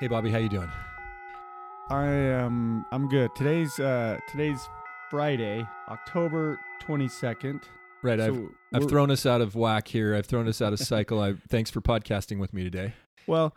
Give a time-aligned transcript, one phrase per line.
[0.00, 0.70] Hey Bobby, how you doing?
[1.90, 3.34] I am I'm good.
[3.34, 4.68] Today's uh today's
[5.10, 7.62] Friday, October 22nd.
[8.02, 10.14] Right, I've I've thrown us out of whack here.
[10.14, 11.20] I've thrown us out of cycle.
[11.20, 12.94] I thanks for podcasting with me today.
[13.26, 13.56] Well,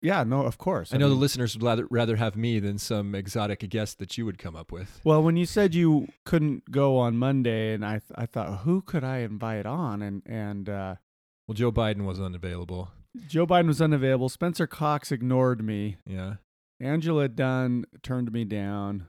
[0.00, 0.94] yeah, no, of course.
[0.94, 4.24] I know the listeners would rather, rather have me than some exotic guest that you
[4.24, 5.00] would come up with.
[5.02, 8.82] Well, when you said you couldn't go on Monday and I th- I thought who
[8.82, 10.94] could I invite on and and uh
[11.48, 12.90] Well, Joe Biden was unavailable.
[13.26, 14.28] Joe Biden was unavailable.
[14.28, 15.96] Spencer Cox ignored me.
[16.06, 16.34] Yeah,
[16.80, 19.08] Angela Dunn turned me down.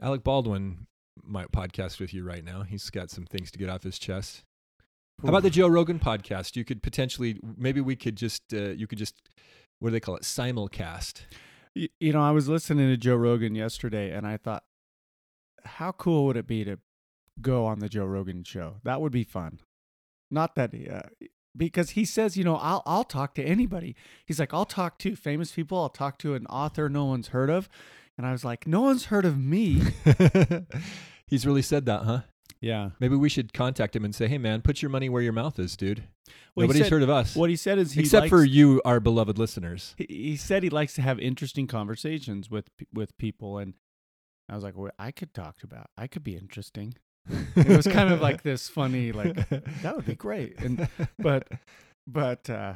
[0.00, 0.86] Alec Baldwin
[1.22, 2.62] might podcast with you right now.
[2.62, 4.42] He's got some things to get off his chest.
[5.22, 6.56] How about the Joe Rogan podcast?
[6.56, 9.14] You could potentially, maybe we could just, uh, you could just,
[9.78, 10.22] what do they call it?
[10.24, 11.22] Simulcast.
[11.74, 14.64] Y- You know, I was listening to Joe Rogan yesterday and I thought,
[15.64, 16.78] how cool would it be to
[17.40, 18.76] go on the Joe Rogan show?
[18.84, 19.60] That would be fun.
[20.30, 21.08] Not that, uh,
[21.56, 23.94] because he says, you know, I'll, I'll talk to anybody.
[24.26, 25.78] He's like, I'll talk to famous people.
[25.78, 27.68] I'll talk to an author no one's heard of.
[28.18, 29.82] And I was like, no one's heard of me.
[31.26, 32.20] He's really said that, huh?
[32.60, 32.90] yeah.
[33.00, 35.58] Maybe we should contact him and say, "Hey, man, put your money where your mouth
[35.58, 36.04] is, dude.
[36.54, 38.44] Well, he Nobody's said- heard of us, What he said is he except likes, for
[38.44, 43.16] you, our beloved listeners." he, he said he likes to have interesting conversations with, with
[43.18, 43.58] people.
[43.58, 43.74] And
[44.48, 46.94] I was like, well, I could talk about, I could be interesting.
[47.56, 49.34] It was kind of like this funny like
[49.82, 50.88] that would be great and
[51.18, 51.48] but
[52.06, 52.74] but uh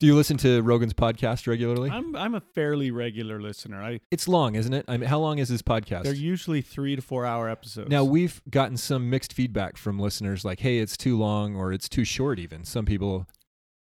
[0.00, 1.90] Do you listen to Rogan's podcast regularly?
[1.90, 4.84] i'm i'm a fairly regular listener i it's long, isn't it?
[4.88, 6.04] I mean, how long is his podcast?
[6.04, 10.44] they're usually three to four hour episodes now we've gotten some mixed feedback from listeners,
[10.44, 13.26] like, "Hey, it's too long," or "It's too short." Even some people.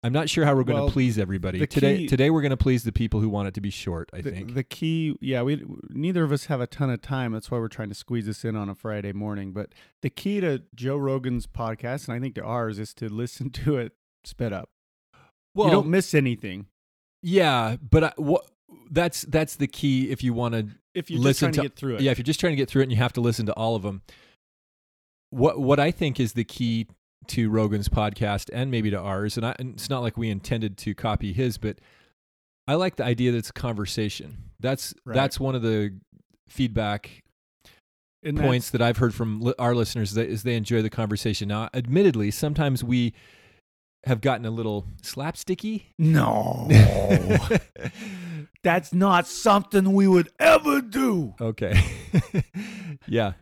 [0.04, 1.98] I'm not sure how we're going to Well, please everybody today.
[2.00, 4.10] key- Today we're going to please the people who want it to be short.
[4.14, 4.54] I the, think.
[4.56, 7.68] the key yeah we neither of us have a ton of time that's why we're
[7.68, 11.46] trying to squeeze this in on a friday morning but the key to joe rogan's
[11.46, 14.70] podcast and i think to ours is to listen to it sped up
[15.54, 16.66] well, you don't miss anything
[17.24, 18.48] yeah, but I, what?
[18.90, 21.64] That's that's the key if you want to if you're just Listen trying to, to-
[21.70, 23.14] get through it Yeah, if you're just trying to get through it and you have
[23.14, 24.02] to listen to all of them.
[25.30, 26.88] What what I think is the key
[27.28, 30.78] to Rogan's podcast and maybe to ours, and, I, and it's not like we intended
[30.80, 31.80] to copy his, but
[32.68, 34.38] I like the idea that it's a conversation.
[34.60, 35.16] That's Right.
[35.16, 35.94] that's one of the
[36.50, 37.24] feedback
[38.24, 41.48] And points that I've heard from li- our listeners that is they enjoy the conversation.
[41.48, 43.14] Now, admittedly, sometimes we
[44.06, 45.84] have gotten a little slapsticky.
[46.00, 46.68] no
[48.64, 51.80] that's not something we would ever do Okay.
[53.08, 53.34] yeah.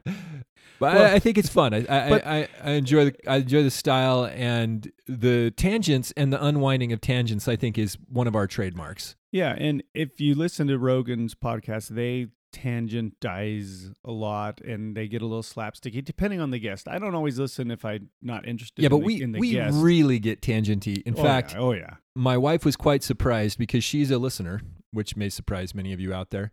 [0.80, 1.74] But Well- I, I think it's fun.
[1.74, 6.44] I I, I I enjoy the I enjoy the style and the tangents and the
[6.44, 7.48] unwinding of tangents.
[7.48, 9.16] I think is one of our trademarks.
[9.32, 15.08] Yeah, and if you listen to Rogan's podcast, they tangent dies a lot and they
[15.08, 16.88] get a little slapsticky depending on the guest.
[16.88, 18.82] I don't always listen if I'm not interested.
[18.82, 19.78] Yeah, in but the, we in the we guest.
[19.80, 21.04] really get tangenty.
[21.04, 21.60] In Oh, fact, yeah.
[21.60, 25.94] oh yeah, my wife was quite surprised because she's a listener, which may surprise many
[25.94, 26.52] of you out there.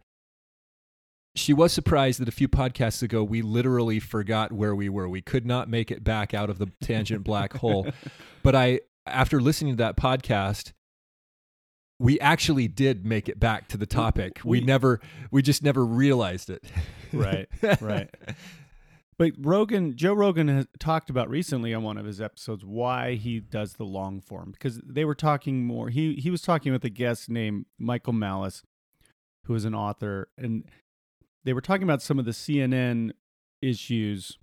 [1.36, 5.08] She was surprised that a few podcasts ago we literally forgot where we were.
[5.08, 7.86] We could not make it back out of the tangent black hole.
[8.42, 10.72] But I, after listening to that podcast,
[11.98, 14.40] we actually did make it back to the topic.
[14.44, 15.00] We, we- never,
[15.32, 16.64] we just never realized it.
[17.12, 17.48] Right,
[17.80, 18.08] right.
[19.18, 23.40] But Rogan, Joe Rogan has talked about recently on one of his episodes why he
[23.40, 25.88] does the long form because they were talking more.
[25.88, 28.62] He he was talking with a guest named Michael Malice,
[29.46, 30.64] who is an author, and
[31.46, 33.12] they were talking about some of the CNN
[33.62, 34.36] issues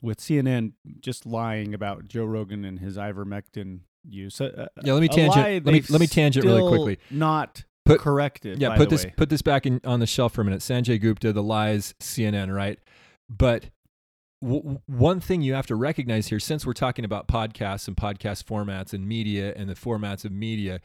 [0.00, 4.40] with CNN just lying about Joe Rogan and his ivermectin use.
[4.40, 6.98] Uh, Yeah, let me tangent- let me- let me tangent really quickly.
[7.10, 8.60] Not Put- corrected.
[8.60, 9.12] yeah, put this way.
[9.16, 10.60] put this back in on the shelf for a minute.
[10.60, 12.78] Sanjay Gupta, the lies, CNN, right?
[13.28, 13.66] But
[14.42, 18.44] w- one thing you have to recognize here, since we're talking about podcasts and podcast
[18.44, 20.80] formats and media and the formats of media,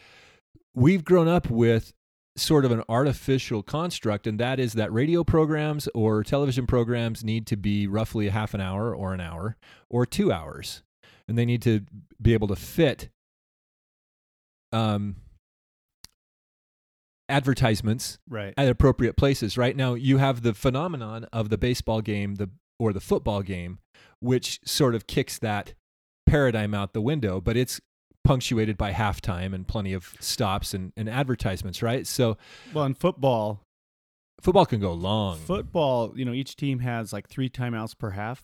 [0.74, 1.94] we've grown up with
[2.37, 7.47] sort of an artificial construct, and that is that radio programs or television programs need
[7.47, 9.55] to be roughly a half an hour or an hour
[9.89, 10.83] or two hours,
[11.27, 11.81] and they need to
[12.21, 13.09] be able to fit
[14.73, 15.15] um,
[17.29, 18.53] advertisements right.
[18.57, 19.57] at appropriate places.
[19.57, 23.79] Right now, you have the phenomenon of the baseball game, the or the football game,
[24.19, 25.73] which sort of kicks that
[26.25, 27.39] paradigm out the window.
[27.39, 27.79] But it's
[28.25, 32.06] punctuated by halftime and plenty of stops and, and advertisements, right?
[32.06, 32.38] So
[32.74, 33.62] Well, in football,
[34.42, 35.38] football can go long.
[35.38, 38.44] football, you know, each team has like three timeouts per half,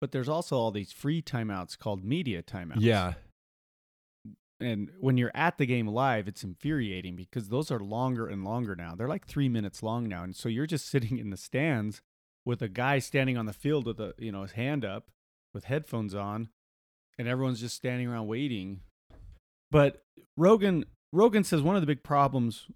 [0.00, 2.80] but there's also all these free timeouts called media timeouts.
[2.80, 3.14] yeah.
[4.58, 8.74] And when you're at the game live, it's infuriating because those are longer and longer
[8.74, 8.94] now.
[8.94, 10.22] They're like three minutes long now.
[10.22, 12.00] And so you're just sitting in the stands
[12.46, 15.10] with a guy standing on the field with a you know his hand up
[15.52, 16.48] with headphones on,
[17.18, 18.80] and everyone's just standing around waiting.
[19.70, 20.02] But
[20.36, 22.66] Rogan Rogan says one of the big problems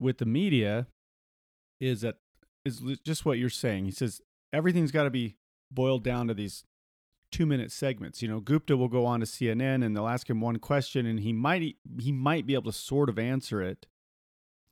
[0.00, 0.86] with the media
[1.80, 2.16] is that
[2.64, 3.84] is just what you're saying.
[3.84, 4.20] He says
[4.52, 5.36] everything's got to be
[5.70, 6.64] boiled down to these
[7.30, 8.22] two minute segments.
[8.22, 11.20] You know, Gupta will go on to CNN and they'll ask him one question and
[11.20, 13.86] he might he might be able to sort of answer it.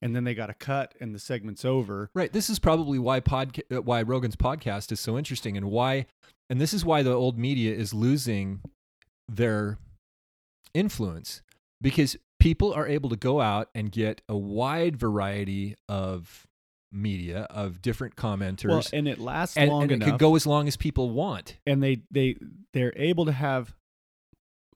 [0.02, 2.10] And then they got a cut and the segment's over.
[2.14, 2.32] Right.
[2.32, 6.06] This is probably why podca- uh, why Rogan's podcast is so interesting and why
[6.48, 8.60] and this is why the old media is losing
[9.28, 9.78] their
[10.74, 11.42] influence
[11.80, 16.46] because people are able to go out and get a wide variety of
[16.92, 20.08] media of different commenters Well, and it lasts and, long and it enough.
[20.08, 21.58] can go as long as people want.
[21.66, 22.36] and they they
[22.72, 23.74] they're able to have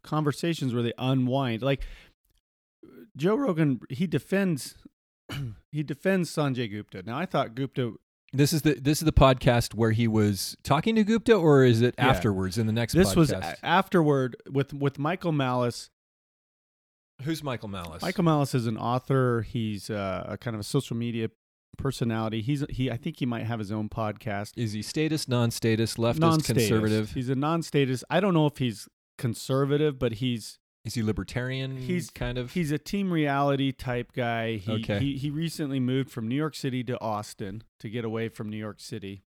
[0.05, 1.81] conversations where they unwind like
[3.17, 4.77] joe rogan he defends
[5.73, 7.95] he defends sanjay gupta now i thought gupta
[8.35, 11.81] This is the this is the podcast where he was talking to Gupta or is
[11.83, 12.09] it Yeah.
[12.09, 13.17] afterwards in the next this podcast?
[13.17, 15.91] was a- afterward with with michael malice
[17.23, 18.03] Who's Michael Malice?
[18.03, 21.31] michael malice is an author he's uh, a kind of a social media
[21.79, 25.95] personality he's he i think he might have his own podcast Is he status, non-status,
[25.95, 26.69] leftist, non-status.
[26.69, 27.13] conservative?
[27.13, 31.77] he's a non-status i don't know if he's conservative but he's Is he libertarian?
[31.79, 32.53] He's- kind of.
[32.53, 34.57] He's a team reality type guy.
[34.57, 34.99] He, Okay.
[35.01, 38.59] he he recently moved from New York City to Austin to get away from New
[38.59, 39.23] York City.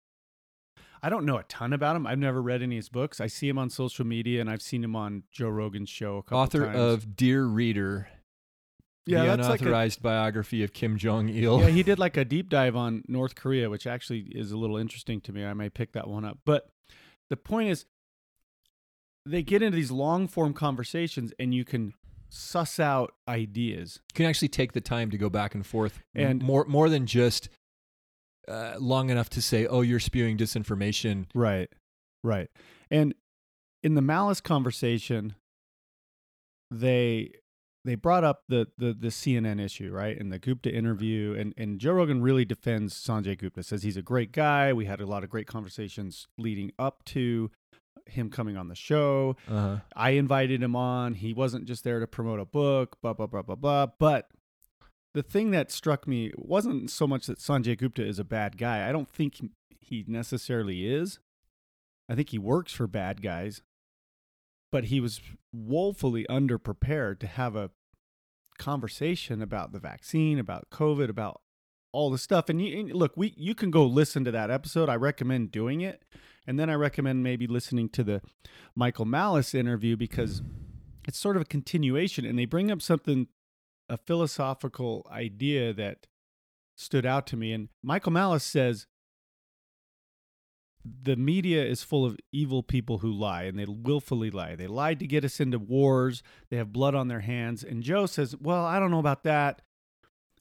[1.05, 2.07] I don't know a ton about him.
[2.07, 3.19] I've never read any of his books.
[3.19, 6.23] I see him on social media and I've seen him on Joe Rogan's show a
[6.23, 6.79] couple author times.
[6.79, 8.07] of Dear Reader,
[9.05, 11.59] yeah, the that's like a, unauthorized biography of Kim Jong Il.
[11.59, 11.67] yeah.
[11.67, 15.19] He did like a deep dive on North Korea, which actually is a little interesting
[15.21, 15.43] to me.
[15.45, 16.39] I may pick that one up.
[16.45, 16.69] But
[17.29, 17.85] the point is,
[19.25, 21.93] they get into these long form conversations and you can
[22.29, 23.99] suss out ideas.
[24.11, 27.05] You can actually take the time to go back and forth, And- more more than
[27.05, 27.49] just
[28.47, 31.69] uh, long enough to say, "Oh, you're spewing disinformation." Right.
[32.23, 32.49] Right.
[32.91, 33.13] And
[33.83, 35.35] in the malice conversation,
[36.71, 37.31] they
[37.85, 40.17] they brought up the the the CNN issue, right?
[40.17, 44.01] And the Gupta interview and and Joe Rogan really defends Sanjay Gupta, says he's a
[44.01, 44.73] great guy.
[44.73, 47.51] We had a lot of great conversations leading up to
[48.05, 49.35] him coming on the show.
[49.47, 49.77] Uh-huh.
[49.95, 51.15] I invited him on.
[51.15, 53.87] He wasn't just there to promote a book, blah blah blah blah blah.
[53.99, 54.29] But
[55.13, 58.87] the thing that struck me wasn't so much that Sanjay Gupta is a bad guy.
[58.87, 59.39] I don't think
[59.79, 61.19] he necessarily is.
[62.09, 63.61] I think he works for bad guys.
[64.71, 65.21] But he was
[65.53, 67.69] woefully underprepared to have a
[68.57, 71.41] conversation about the vaccine, about COVID, about
[71.91, 72.49] all the stuff.
[72.49, 74.89] And, you, and look, we you can go listen to that episode.
[74.89, 76.03] I recommend doing it.
[76.45, 78.21] And then I recommend maybe listening to the
[78.75, 80.41] Michael Malice interview because
[81.07, 83.27] it's sort of a continuation and they bring up something
[83.89, 86.07] a philosophical idea that
[86.75, 88.87] stood out to me and Michael Malice says
[90.83, 94.55] the media is full of evil people who lie and they willfully lie.
[94.55, 96.23] They lied to get us into wars.
[96.49, 97.63] They have blood on their hands.
[97.63, 99.61] And Joe says, "Well, I don't know about that.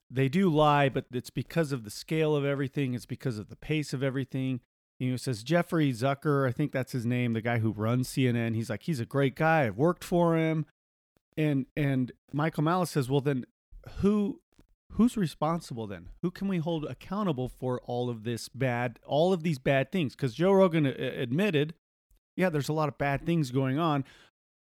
[0.09, 2.93] They do lie, but it's because of the scale of everything.
[2.93, 4.59] It's because of the pace of everything."
[5.03, 8.55] You know, says Jeffrey Zucker, I think that's his name, the guy who runs CNN.
[8.55, 9.65] He's like, he's a great guy.
[9.65, 10.65] I've worked for him.
[11.35, 13.45] And and Michael Malice says, well, then
[13.99, 14.39] who
[14.93, 16.09] who's responsible then?
[16.21, 20.15] Who can we hold accountable for all of this bad, all of these bad things?
[20.15, 21.73] Because Joe Rogan uh, admitted,
[22.37, 24.05] yeah, there's a lot of bad things going on.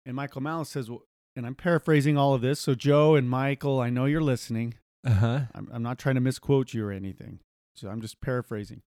[0.05, 1.03] And Michael Malice says, well,
[1.35, 2.59] and I'm paraphrasing all of this.
[2.59, 4.75] So Joe and Michael, I know you're listening.
[5.05, 5.41] Uh-huh.
[5.53, 7.39] I'm, I'm not trying to misquote you or anything.
[7.75, 8.81] So I'm just paraphrasing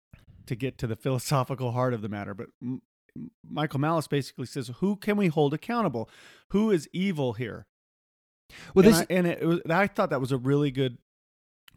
[0.48, 2.34] to get to the philosophical heart of the matter.
[2.34, 2.82] But M-
[3.48, 6.10] Michael Malice basically says, who can we hold accountable?
[6.50, 7.66] Who is evil here?
[8.74, 10.98] Well, and this I, and it was, I thought that was a really good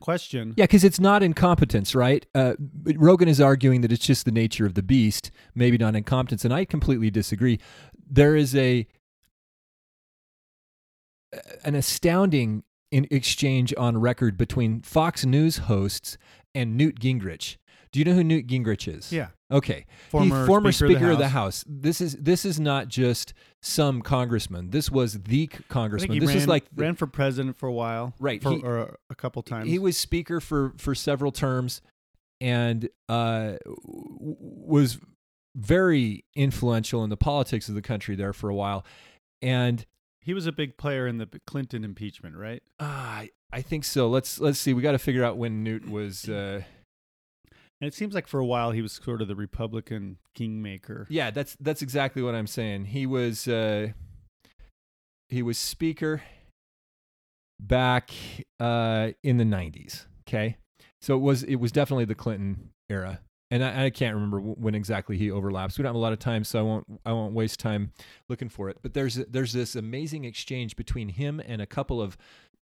[0.00, 0.54] question.
[0.56, 2.26] Yeah, because it's not incompetence, right?
[2.34, 6.44] Uh, Rogan is arguing that it's just the nature of the beast, maybe not incompetence,
[6.44, 7.58] and I completely disagree.
[8.08, 8.86] There is a
[11.64, 16.18] an astounding in exchange on record between Fox News hosts
[16.54, 17.56] and Newt Gingrich.
[17.92, 19.12] Do you know who Newt Gingrich is?
[19.12, 19.28] Yeah.
[19.50, 19.84] Okay.
[20.10, 21.64] Former he, former Speaker of the Speaker of the House.
[21.66, 24.70] This is this is not just some congressman.
[24.70, 26.12] This was the c- I think congressman.
[26.12, 28.62] he This ran, was like the- ran for president for a while, Right, For, he-
[28.62, 29.68] or a couple times.
[29.68, 31.82] He was speaker for for several terms,
[32.40, 34.98] and uh, was
[35.56, 38.84] very influential in the politics of the country there for a while.
[39.42, 39.84] And
[40.20, 42.62] He was a big player in the Clinton impeachment, right?
[42.78, 44.08] Uh, I I think so.
[44.08, 44.74] Let's let's see.
[44.74, 46.28] We got to figure out when Newt was.
[46.28, 46.62] Uh,
[47.80, 51.06] And it seems like for a while he was sort of the Republican kingmaker.
[51.08, 52.86] yeah, that's that's exactly what I'm saying.
[52.86, 53.88] He was uh,
[55.28, 56.22] he was speaker
[57.58, 58.10] back
[58.58, 60.06] uh, in the 90s.
[60.28, 60.56] Okay,
[61.00, 63.20] so it was it was definitely the Clinton era,
[63.50, 65.76] and I, I can't remember w- when exactly he overlaps.
[65.78, 67.92] We don't have a lot of time, so I won't I won't waste time
[68.28, 68.78] looking for it.
[68.82, 72.16] But there's there's this amazing exchange between him and a couple of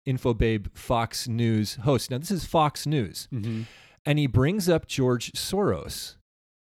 [0.06, 2.08] InfoBabe Fox News hosts.
[2.10, 3.62] Now this is Fox News, Mm-hmm.
[4.06, 6.16] And he brings up George Soros.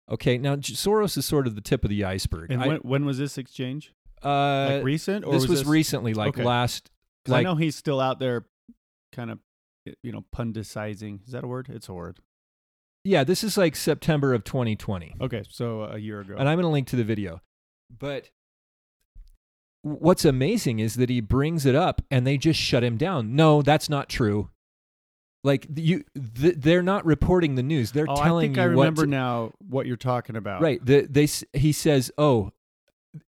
[0.09, 2.51] Okay, now Soros is sort of the tip of the iceberg.
[2.51, 3.93] And I- when, when was this exchange?
[4.23, 6.43] uh, Like recent, or this was, this, recently, like okay.
[6.43, 6.89] last.
[7.25, 8.45] 'cause I know he's still out there,
[9.11, 9.39] kind of,
[10.01, 11.19] you know, pundicizing.
[11.25, 11.67] Is that a word?
[11.69, 12.19] It's a word.
[13.03, 15.15] Yeah, this is like September of 2020.
[15.21, 16.35] Okay, so a year ago.
[16.37, 17.41] and I'm going to link to the video.
[17.89, 18.31] But
[19.81, 23.35] what's amazing is that he brings it up and they just shut him down.
[23.35, 24.49] No, that's not true.
[25.43, 26.03] Like you,
[26.35, 27.91] th- they're not reporting the news.
[27.91, 28.71] They're oh, telling I think you I what.
[28.71, 30.61] remember to- now what you're talking about.
[30.61, 30.83] right?
[30.83, 31.27] The, they
[31.57, 32.51] he says, "Oh,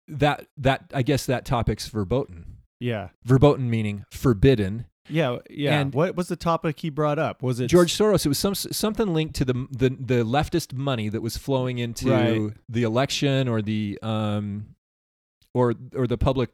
[0.07, 2.57] that that I guess that topic's verboten.
[2.79, 3.09] Yeah.
[3.23, 5.37] Verboten meaning forbidden." Yeah.
[5.49, 5.79] Yeah.
[5.79, 7.41] And- what was the topic he brought up?
[7.41, 8.25] Was it George Soros.
[8.25, 12.09] It was some something linked to the the the leftist money that was flowing into
[12.11, 12.53] Right.
[12.67, 14.75] the election or the um
[15.53, 16.49] or or the public,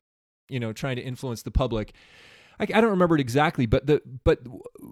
[0.50, 1.94] you know, trying to influence the public.
[2.60, 4.40] I, I don't remember it exactly, but the but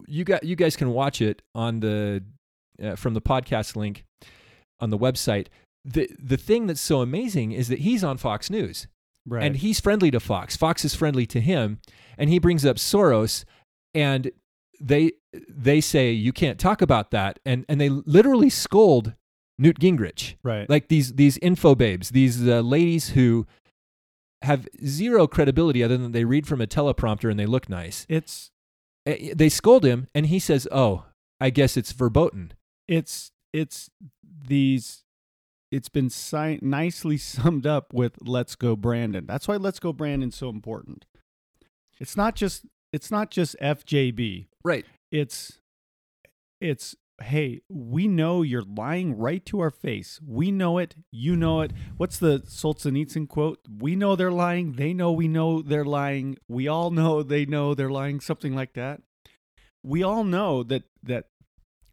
[0.08, 2.24] you got you guys can watch it on the
[2.84, 4.04] uh, from the podcast link
[4.80, 5.48] on the website.
[5.86, 8.88] The the thing that's so amazing is that he's on Fox News
[9.26, 9.44] Right.
[9.44, 10.58] and he's friendly to Fox.
[10.58, 11.80] Fox is friendly to him,
[12.18, 13.46] and he brings up Soros,
[13.94, 14.32] and
[14.82, 15.14] they
[15.50, 19.14] they say you can't talk about that, and and they literally scold
[19.58, 20.70] Newt Gingrich, right.
[20.70, 23.48] like these these info babes, these uh, ladies who
[24.44, 28.06] have zero credibility other than they read from a teleprompter and they look nice.
[28.08, 28.52] it's
[29.06, 31.06] They scold him, and he says, "Oh,
[31.42, 32.54] I guess it's verboten."
[32.88, 33.90] it's it's
[34.48, 35.04] these
[35.72, 40.36] it's been si- nicely summed up with let's go brandon that's why let's go brandon's
[40.36, 41.06] so important
[42.00, 44.86] it's not just it's not just fjb Right.
[45.12, 45.60] it's
[46.60, 50.20] it's hey we know you're lying right to our face.
[50.26, 50.96] We know it.
[51.12, 51.72] You know it.
[51.98, 53.60] What's the solzhenitsyn quote?
[53.80, 54.74] We know they're lying.
[54.74, 56.38] They know we know they're lying.
[56.48, 58.20] We all know they know they're lying.
[58.20, 59.02] Something like that.
[59.84, 61.26] We all know that that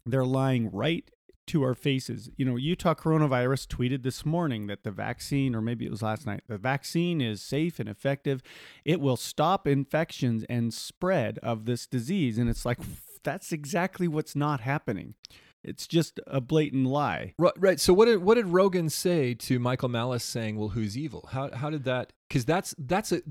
[0.05, 1.09] they're lying right
[1.47, 2.29] to our faces.
[2.37, 6.25] You know, Utah coronavirus tweeted this morning that the vaccine, or maybe it was last
[6.25, 8.41] night, the vaccine is safe and effective.
[8.85, 12.37] It will stop infections and spread of this disease.
[12.37, 12.79] And it's like,
[13.23, 15.15] that's exactly what's not happening.
[15.63, 17.33] It's just a blatant lie.
[17.37, 17.79] Right, right.
[17.79, 21.51] So what did what did Rogan say to Michael Malice saying, "Well, who's evil?" How
[21.55, 22.13] how did that?
[22.27, 23.21] Because that's that's a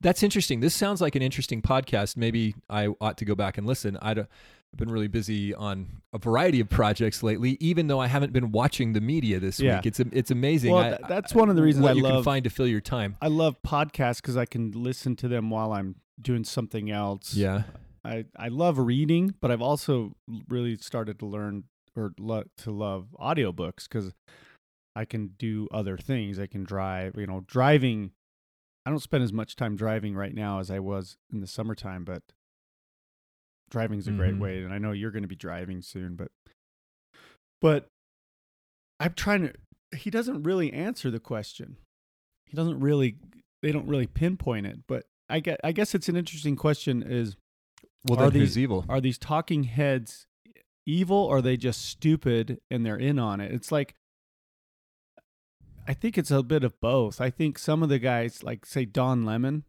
[0.00, 0.60] that's interesting.
[0.60, 2.16] This sounds like an interesting podcast.
[2.16, 3.96] Maybe I ought to go back and listen.
[4.02, 4.28] I don't,
[4.72, 8.50] I've been really busy on a variety of projects lately, even though I haven't been
[8.50, 9.76] watching the media this Yeah.
[9.76, 9.86] week.
[9.86, 10.72] It's it's amazing.
[10.72, 12.50] Well, I- th- that's one of the reasons what I you can love- find to
[12.50, 13.16] fill your time.
[13.22, 17.34] I love podcasts because I can listen to them while I'm doing something else.
[17.34, 17.62] Yeah.
[18.04, 20.12] I, I love reading, but I've also
[20.48, 21.64] really started to learn
[21.96, 24.12] or lo- to love audiobooks because
[24.96, 26.38] I can do other things.
[26.38, 28.12] I can drive, you know, driving.
[28.86, 32.04] I don't spend as much time driving right now as I was in the summertime,
[32.04, 32.22] but
[33.70, 34.40] driving's a great Mhm.
[34.40, 34.62] way.
[34.64, 36.30] And I know you're going to be driving soon, but,
[37.60, 37.86] but
[38.98, 39.52] I'm trying to,
[39.96, 41.76] he doesn't really answer the question.
[42.46, 43.16] He doesn't really,
[43.62, 47.36] they don't really pinpoint it, but I guess, I guess it's an interesting question is
[48.06, 48.84] Well, Are then who's these- evil?
[48.88, 50.26] are these talking heads
[50.86, 53.94] evil or are they just stupid and they're in on it it's like
[55.86, 58.84] i think it's a bit of both i think some of the guys like say
[58.84, 59.64] don lemon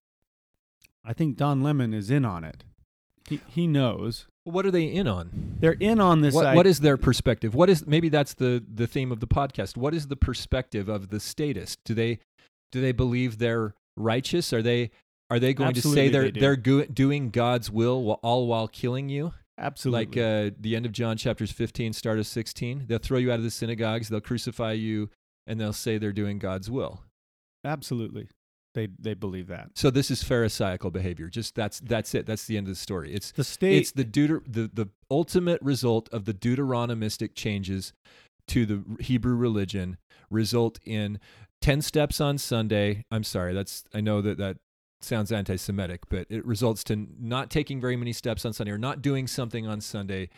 [1.04, 2.64] i think don lemon is in on it
[3.30, 5.58] he, he knows what are they in on?
[5.60, 7.54] they're in on this What, i- what is their perspective?
[7.54, 9.78] What is maybe that's the the theme of the podcast.
[9.78, 11.78] What is the perspective of the statist?
[11.86, 12.18] Do they
[12.72, 14.52] do they believe they're righteous?
[14.52, 14.90] Are they
[15.32, 18.68] are they going Absolutely to say they're they they're go- doing God's will all while
[18.68, 19.34] killing you?
[19.58, 22.86] absolutely Like uh, the end of John chapters 15, start of 16.
[22.88, 25.10] They'll throw you out of the synagogues, they'll crucify you,
[25.48, 27.02] and they'll say they're doing God's will.
[27.66, 28.28] absolutely
[28.74, 31.28] they they believe that So this is pharisaical behavior.
[31.28, 32.26] Just that's that's it.
[32.26, 33.14] That's the end of the story.
[33.14, 37.92] It's the state it's the Deuter- the the ultimate result of the Deuteronomistic changes
[38.48, 39.98] to the Hebrew religion
[40.30, 41.20] result in
[41.62, 43.04] 10 steps on Sunday.
[43.12, 44.58] I'm sorry, that's I know that that
[45.04, 49.02] sounds anti-Semitic, but it results to not taking very many steps on Sunday or not
[49.02, 50.30] doing something on Sunday,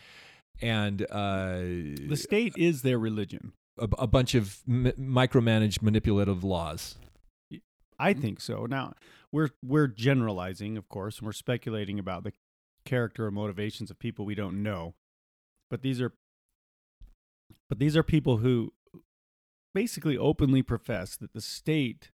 [0.60, 6.96] and uh, the state is their religion a, a bunch of m- micromanaged manipulative laws.
[7.98, 8.66] I think so.
[8.66, 8.94] Now
[9.30, 12.32] we're we're generalizing, of course, and we're speculating about the
[12.84, 14.94] character or motivations of people we don't know.
[15.70, 16.12] But these are
[17.68, 18.72] but these are people who
[19.74, 22.10] basically openly profess that the state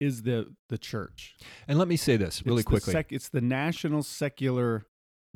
[0.00, 1.36] is the the church.
[1.68, 2.92] And let me say this really It's the quickly.
[2.92, 4.86] sec- it's the national secular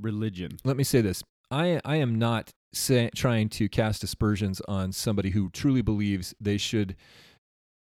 [0.00, 0.52] religion.
[0.64, 1.22] let me say this.
[1.50, 6.56] I, I am not say, trying to cast aspersions on somebody who truly believes they
[6.56, 6.96] should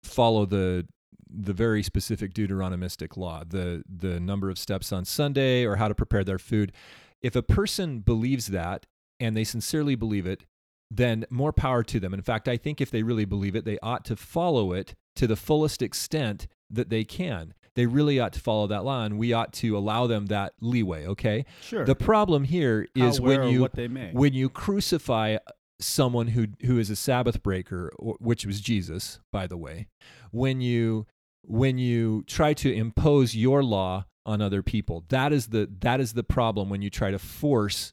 [0.05, 0.87] follow the
[1.31, 5.95] the very specific Deuteronomistic law, the the number of steps on Sunday or how to
[5.95, 6.73] prepare their food.
[7.21, 8.87] If a person believes that
[9.21, 10.45] and they sincerely believe it,
[10.91, 12.15] then more power to them.
[12.15, 15.27] In fact, I think if they really believe it, they ought to follow it to
[15.27, 17.55] the fullest extent that they can.
[17.75, 21.07] They really ought to follow that law, and we ought to allow them that leeway.
[21.07, 21.45] Okay.
[21.63, 21.85] Sure.
[21.85, 24.11] The problem here is How, when you what they may.
[24.13, 25.37] when you crucify
[25.81, 29.87] someone who who is a Sabbath breaker, which was Jesus, by the way,
[30.33, 31.07] when you
[31.43, 36.15] when you try to impose your law on other people, that is the that is
[36.15, 37.93] the problem when you try to force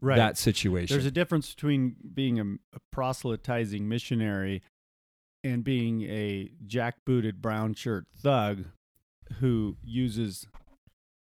[0.00, 0.16] right.
[0.16, 0.94] that situation.
[0.94, 2.44] There's a difference between being a,
[2.76, 4.62] a proselytizing missionary
[5.44, 8.64] and being a jackbooted brown shirt thug
[9.40, 10.46] who uses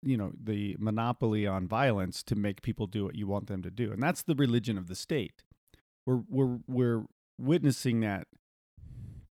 [0.02, 3.72] you know the monopoly on violence to make people do what you want them to
[3.72, 3.92] do.
[3.92, 5.44] And that's the religion of the state.
[6.06, 7.04] We're we're we're
[7.38, 8.28] witnessing that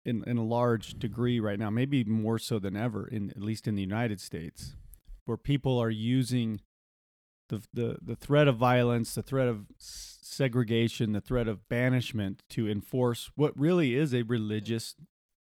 [0.04, 3.68] in in a large degree right now maybe more so than ever in at least
[3.68, 4.74] in the United States
[5.26, 6.60] where people are using
[7.48, 12.42] the the the threat of violence, the threat of s- segregation, the threat of banishment
[12.50, 14.94] to enforce what really is a religious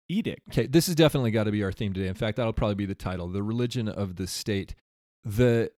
[0.08, 0.42] edict.
[0.50, 2.08] Okay, this has definitely got to be our theme today.
[2.08, 4.74] In fact, that'll probably be the title, "The Religion of the State."
[5.24, 5.70] The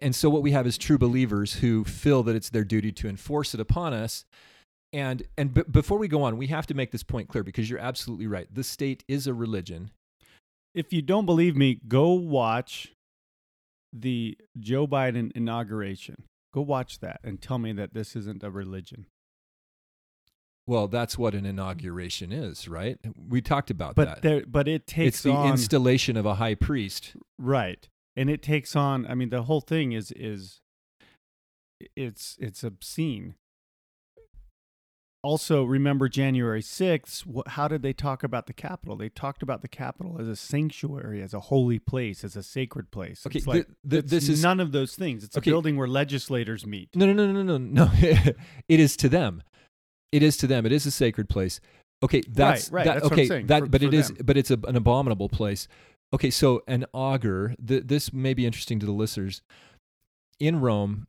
[0.00, 3.08] and so what we have is true believers who feel that it's their duty to
[3.08, 4.24] enforce it upon us.
[4.92, 7.68] And and b- before we go on, we have to make this point clear because
[7.68, 8.46] you're absolutely right.
[8.52, 9.90] The state is a religion.
[10.74, 12.92] If you don't believe me, go watch
[13.92, 16.24] the Joe Biden inauguration.
[16.52, 19.06] Go watch that and tell me that this isn't a religion.
[20.66, 22.96] Well, that's what an inauguration is, right?
[23.16, 24.22] We talked about But that.
[24.22, 27.16] there, but it takes It's the on installation of a high priest.
[27.38, 29.06] right, and it takes on.
[29.06, 30.60] I mean, the whole thing is is
[31.96, 33.34] it's it's obscene.
[35.22, 37.24] Also, remember January sixth.
[37.32, 38.96] Wh- how did they talk about the Capitol?
[38.96, 42.90] They talked about the Capitol as a sanctuary, as a holy place, as a sacred
[42.90, 43.24] place.
[43.26, 45.22] Okay, it's like th- it's this is- none of those things.
[45.22, 45.50] It's Okay.
[45.50, 46.88] a building where legislators meet.
[46.96, 47.90] No, no, no, no, no, no.
[48.68, 49.42] it is to them.
[50.10, 50.66] It is to them.
[50.66, 51.60] It is a sacred place.
[52.02, 54.36] Okay, that's right, that, that's what I'm saying, That, for- but for it is, but
[54.36, 55.68] it's a, an abominable place.
[56.12, 57.54] Okay, so an augur.
[57.64, 59.40] Th- this may be interesting to the listeners.
[60.40, 61.06] In Rome,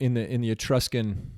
[0.00, 1.30] in the in the Etruscan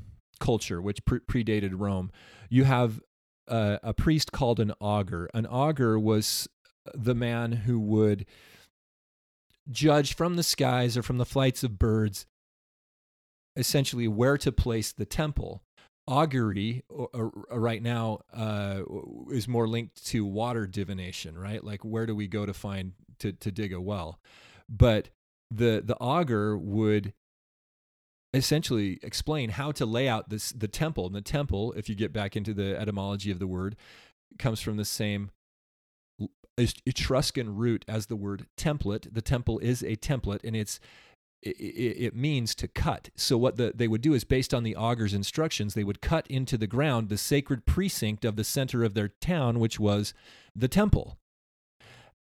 [0.43, 2.11] culture, which pre- predated Rome,
[2.51, 3.01] you have
[3.49, 5.29] uh, a priest called an augur.
[5.33, 6.49] An augur was
[6.95, 8.27] the man who would
[9.71, 12.27] judge from the skies or from the flights of birds
[13.57, 15.63] essentially where to place the temple.
[16.09, 17.11] Augury, or-
[17.49, 18.83] or right now, uh,
[19.31, 21.63] is more linked to water divination, right?
[21.63, 24.19] Like where do we go to find to, to dig a well?
[24.69, 25.11] But
[25.51, 27.13] the the augur would
[28.35, 31.07] essentially explain how to lay out this the temple.
[31.07, 33.77] And the temple, if you get back into the etymology of the word,
[34.39, 35.31] comes from the same
[36.59, 39.13] Etruscan root as the word template.
[39.13, 40.81] The temple is a template, and it's
[41.43, 43.11] it, it, means to cut.
[43.17, 46.27] So what the, they would do is based on the augur's instructions, they would cut
[46.29, 50.15] into the ground the sacred precinct of the center of their town, which was
[50.55, 51.19] the temple,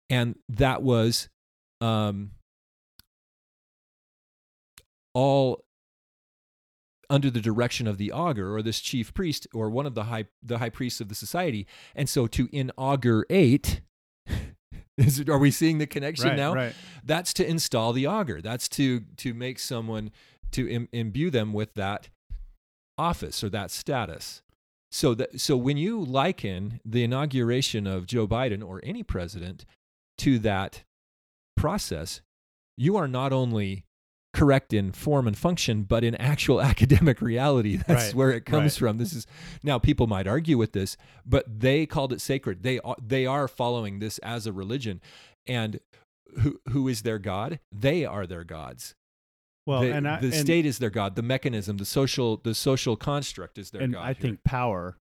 [0.08, 1.28] and that was
[1.82, 2.30] um,
[5.12, 5.64] all
[7.10, 10.26] under the direction of the augur or this chief priest or one of the high
[10.42, 11.66] the high priests of the society.
[11.94, 13.80] And so to inaugurate
[14.96, 16.54] is, are we seeing the connection right now?
[16.54, 16.74] right.
[17.04, 18.40] That's to install the augur.
[18.40, 20.12] That's to to make someone
[20.52, 22.08] to Im- imbue them with that
[22.96, 24.42] office or that status.
[24.92, 29.64] So that so when you liken the inauguration of Joe Biden or any president
[30.18, 30.84] to that
[31.56, 32.20] process,
[32.76, 33.84] you are not only
[34.32, 37.76] correct in form and function, but in actual academic reality.
[37.76, 38.78] That's Right, where it comes right.
[38.88, 38.98] from.
[38.98, 39.26] This is
[39.62, 42.62] now people might argue with this, but they called it sacred.
[42.62, 45.00] They are, they are following this as a religion,
[45.46, 45.80] and
[46.40, 47.58] who who is their god?
[47.72, 48.94] They are their gods.
[49.66, 51.16] Well, the and I, the and, state is their god.
[51.16, 54.02] The mechanism, the social the social construct is their and god.
[54.02, 54.14] I here.
[54.14, 54.96] think power.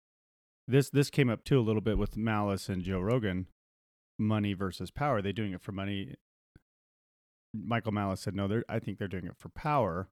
[0.68, 3.48] This this came up too a little bit with Malice and Joe Rogan.
[4.20, 5.18] Money versus power.
[5.18, 6.16] Are they doing it for money?
[7.66, 8.48] Michael Malice said no.
[8.48, 8.64] They're.
[8.70, 10.10] I think they're doing it for power,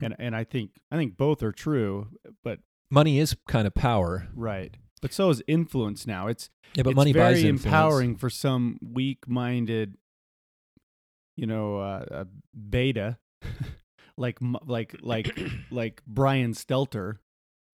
[0.00, 2.08] and and I think I think both are true.
[2.44, 4.28] But money is kind of power.
[4.34, 4.76] right.
[5.00, 6.28] But so is influence now.
[6.28, 7.64] It's Yeah, but it's money very buys influence.
[7.64, 9.96] empowering for some weak-minded
[11.36, 12.24] you know, uh, uh,
[12.70, 13.18] beta,
[14.16, 15.36] like like like
[15.70, 17.14] like Brian Stelter,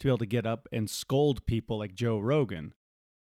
[0.00, 2.72] to be able to get up and scold people like Joe Rogan.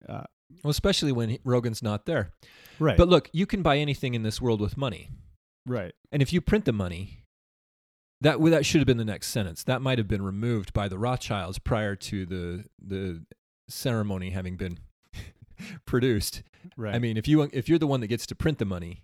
[0.09, 0.23] Uh,
[0.63, 2.31] Well, especially when he- Rogan's not there.
[2.79, 2.97] right.
[2.97, 5.11] But look, you can buy anything in this world with money.
[5.67, 5.93] Right.
[6.11, 7.25] And if you print the money,
[8.21, 9.65] that that should have been the next sentence.
[9.65, 13.23] That might have been removed by the Rothschilds prior to the the
[13.69, 14.79] ceremony having been
[15.87, 16.43] produced.
[16.77, 16.95] Right.
[16.95, 19.03] I mean, if you if you're the one that gets to print the money,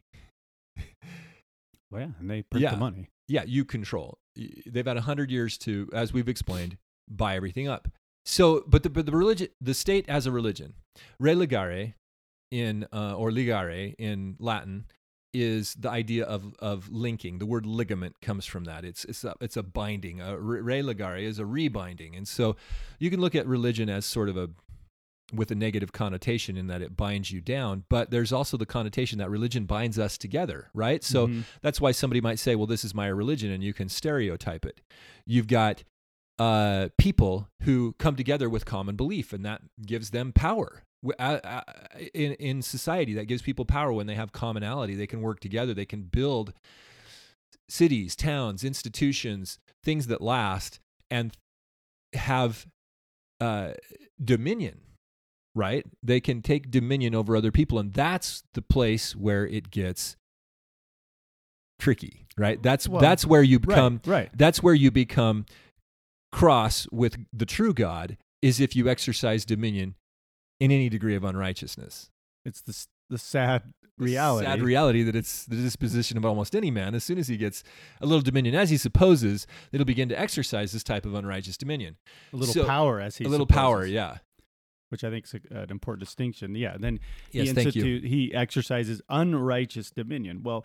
[1.91, 2.73] well, yeah, and they print Yeah.
[2.73, 3.09] the money.
[3.29, 4.19] yeah, you control.
[4.37, 6.77] They've had a hundred years to, as we've explained,
[7.11, 7.89] buy everything up.
[8.25, 10.75] So, but the but the religion, the state as a religion,
[11.21, 11.95] religare
[12.51, 14.85] in uh, or ligare in Latin
[15.35, 17.39] is the idea of of linking.
[17.39, 18.85] The word ligament comes from that.
[18.85, 20.21] It's it's a, it's a binding.
[20.21, 22.57] A re- religare is a rebinding, and so
[22.99, 24.51] you can look at religion as sort of a
[25.35, 29.19] with a negative connotation in that it binds you down, but there's also the connotation
[29.19, 31.05] that religion binds us together, right?
[31.05, 31.45] So Mhm.
[31.61, 34.81] that's why somebody might say, well, this is my religion, and you can stereotype it.
[35.27, 35.85] You've got
[36.39, 40.85] uh, people who come together with common belief, and that gives them power.
[41.03, 44.95] In, in society, that gives people power when they have commonality.
[44.95, 46.53] They can work together, they can build
[47.69, 50.81] cities, towns, institutions, things that last,
[51.11, 51.33] and
[52.15, 52.67] have
[53.41, 53.73] uh,
[54.23, 54.81] dominion
[55.55, 55.85] right?
[56.05, 60.17] They can take dominion over other people, and that's the place where it gets
[61.81, 62.63] tricky, right?
[62.63, 63.67] That's Well, that's where you Right.
[63.67, 64.31] become right.
[64.37, 65.47] that's where you become
[66.31, 69.95] cross with the true God is if you exercise dominion
[70.61, 72.11] in any degree of unrighteousness.
[72.45, 73.63] It's the the sad
[73.99, 74.47] reality.
[74.47, 76.95] Sad reality that it's the disposition of almost any man.
[76.95, 77.63] As soon as he gets
[78.01, 81.97] a little dominion, as he supposes, he'll begin to exercise this type of unrighteous dominion.
[82.33, 84.19] a little so- power, as he a little supposes, power, yeah.
[84.91, 86.55] which I think is a, an important distinction.
[86.55, 86.77] Yeah.
[86.79, 87.01] Then
[87.33, 90.43] Yes, he institute, he exercises unrighteous dominion.
[90.43, 90.65] Well,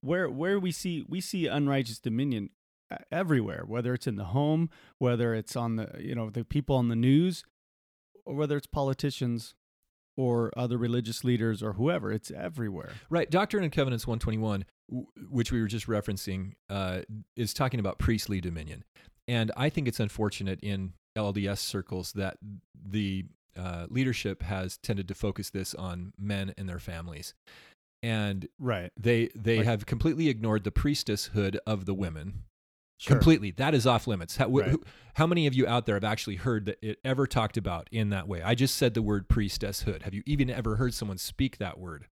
[0.00, 2.50] where where we see we see unrighteous dominion
[2.90, 6.76] uh, everywhere, whether it's in the home, whether it's on the you know the people
[6.76, 7.44] on the news,
[8.26, 9.54] or whether it's politicians
[10.16, 12.10] or other religious leaders or whoever.
[12.10, 12.92] It's everywhere.
[13.10, 13.30] Right.
[13.30, 17.02] Doctrine and Covenants 121, w- which we were just referencing, uh,
[17.36, 18.84] is talking about priestly dominion.
[19.28, 22.38] And I think it's unfortunate in LDS circles that
[22.74, 23.24] the
[23.56, 27.34] uh, leadership has tended to focus this on men and their families.
[28.02, 28.90] And Right.
[28.98, 32.44] they, they Like- have completely ignored the priestesshood of the women.
[32.98, 33.14] Sure.
[33.16, 33.50] Completely.
[33.50, 34.36] That is off limits.
[34.38, 34.70] How, Right.
[34.70, 34.82] who-
[35.14, 38.08] how many of you out there have actually heard that it ever talked about in
[38.10, 38.40] that way?
[38.42, 40.02] I just said the word priestesshood.
[40.02, 42.06] Have you even ever heard someone speak that word?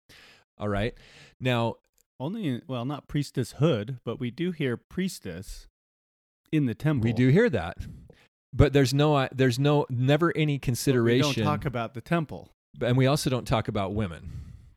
[0.57, 0.93] All right.
[1.39, 1.75] Now,
[2.19, 5.67] Only in, well, not priestesshood, but we do hear priestess
[6.51, 7.05] in the temple.
[7.07, 7.77] we do hear that,
[8.53, 12.01] but there's no, uh, there's no, never any but we consideration, don't talk about the
[12.01, 12.49] temple.
[12.79, 14.29] and we also don't talk about women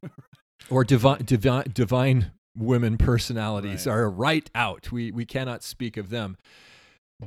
[0.70, 3.92] or divine, divine, divine women personalities Right.
[3.92, 4.92] are right out.
[4.92, 6.36] We we cannot speak of them,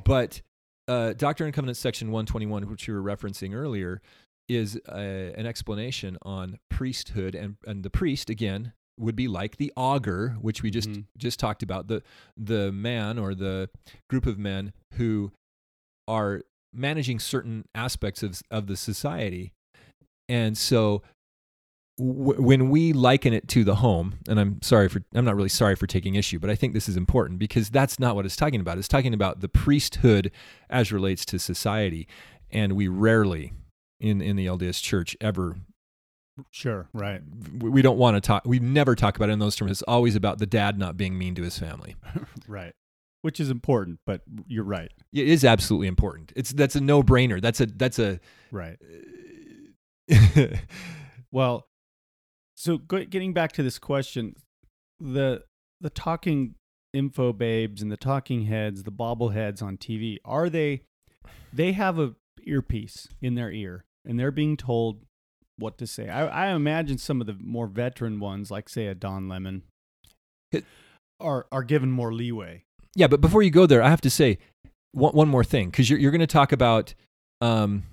[0.04, 0.42] but
[0.86, 4.00] uh, Doctrine and Covenants section 121, which you were referencing earlier,
[4.48, 4.92] is uh,
[5.36, 10.62] an explanation on priesthood, and and the priest again would be like the augur, which
[10.62, 11.04] we just Mhm.
[11.16, 12.02] just talked about the
[12.36, 13.68] the man or the
[14.08, 15.30] group of men who
[16.08, 19.52] are managing certain aspects of of the society,
[20.28, 21.02] and so
[21.98, 25.48] w- when we liken it to the home, and I'm sorry for, I'm not really
[25.48, 28.36] sorry for taking issue, but I think this is important because that's not what it's
[28.36, 28.78] talking about.
[28.78, 30.30] It's talking about the priesthood
[30.70, 32.08] as relates to society.
[32.50, 33.52] And we rarely
[34.00, 35.56] in, in the LDS church ever,
[36.52, 36.88] Sure.
[36.92, 37.20] Right.
[37.58, 39.72] we we don't want to talk, we never talk about it in those terms.
[39.72, 41.96] It's always about the dad not being mean to his family.
[42.48, 42.72] right.
[43.22, 44.92] Which is important, but you're right.
[45.12, 46.32] It is absolutely important.
[46.36, 47.42] It's, that's a no brainer.
[47.42, 48.20] That's a, that's a,
[48.52, 48.76] Right.
[51.30, 51.66] Well,
[52.58, 54.34] so getting back to this question,
[54.98, 55.44] the
[55.80, 56.56] the talking
[56.92, 60.82] info babes and the talking heads, the bobbleheads on TV, are they?
[61.52, 65.02] They have a earpiece in their ear, and they're being told
[65.56, 66.08] what to say.
[66.08, 69.62] I, I imagine some of the more veteran ones, like say a Don Lemon,
[71.20, 72.64] are are given more leeway.
[72.96, 74.38] Yeah, but before you go there, I have to say
[74.90, 76.92] one, one more thing because you're, you're going to talk about
[77.40, 77.84] um,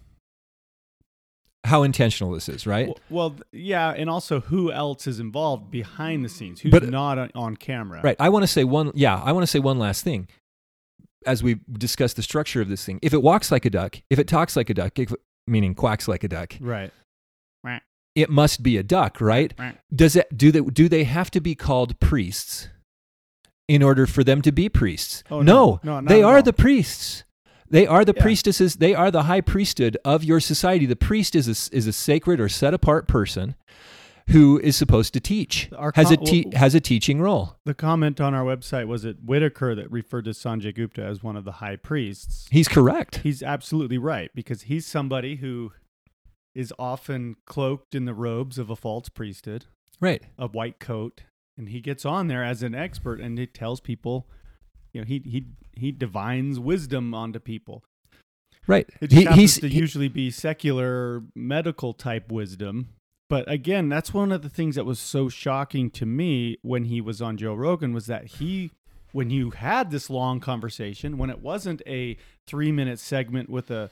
[1.66, 2.88] how intentional this is, right?
[2.88, 6.62] Well, well, yeah, and also who else is involved behind the scenes?
[6.62, 8.02] Who's But- uh, not on, on camera?
[8.04, 8.16] Right.
[8.20, 8.92] I want to say one.
[8.96, 10.28] Yeah, I want to say one last thing.
[11.26, 14.20] As we discuss the structure of this thing, if it walks like a duck, if
[14.20, 15.12] it talks like a duck, if,
[15.48, 16.92] meaning quacks like a duck, Right.
[18.16, 19.54] it must be a duck, right?
[19.60, 19.78] Right.
[19.94, 20.38] Does it?
[20.38, 20.62] Do they?
[20.62, 22.70] Do they have to be called priests
[23.68, 25.22] in order for them to be priests?
[25.30, 26.00] Oh, no, no.
[26.00, 26.44] No, they are all.
[26.44, 27.25] the priests.
[27.70, 28.22] They are the Yeah.
[28.22, 28.76] priestesses.
[28.78, 30.86] They are the high priesthood of your society.
[30.86, 33.56] The priest is a, is a sacred or set apart person
[34.30, 37.58] who is supposed to teach, Our has a te- has a teaching role.
[37.66, 41.36] The comment on our website was it Whitaker that referred to Sanjay Gupta as one
[41.36, 42.48] of the high priests.
[42.50, 43.18] He's correct.
[43.18, 45.74] He's absolutely right because he's somebody who
[46.56, 49.66] is often cloaked in the robes of a false priesthood,
[50.00, 50.24] Right.
[50.40, 51.22] a white coat,
[51.58, 54.28] and he gets on there as an expert and he tells people,
[54.92, 55.46] you know, he he
[55.76, 57.84] he divines wisdom onto people.
[58.68, 58.90] Right.
[59.02, 62.90] It just He- happens he's to he- usually be secular medical type wisdom.
[63.30, 67.02] But again, that's one of the things that was so shocking to me when he
[67.02, 68.72] was on Joe Rogan was that he
[69.12, 73.90] when you had this long conversation, when it wasn't a three minute segment with a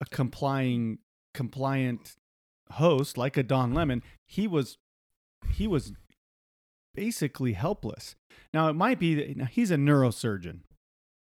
[0.00, 0.98] a complying
[1.34, 2.14] compliant
[2.72, 4.76] host like a Don Lemon, he was
[5.52, 5.92] he was
[6.94, 8.14] basically helpless.
[8.52, 10.60] Now it might be that now he's a neurosurgeon.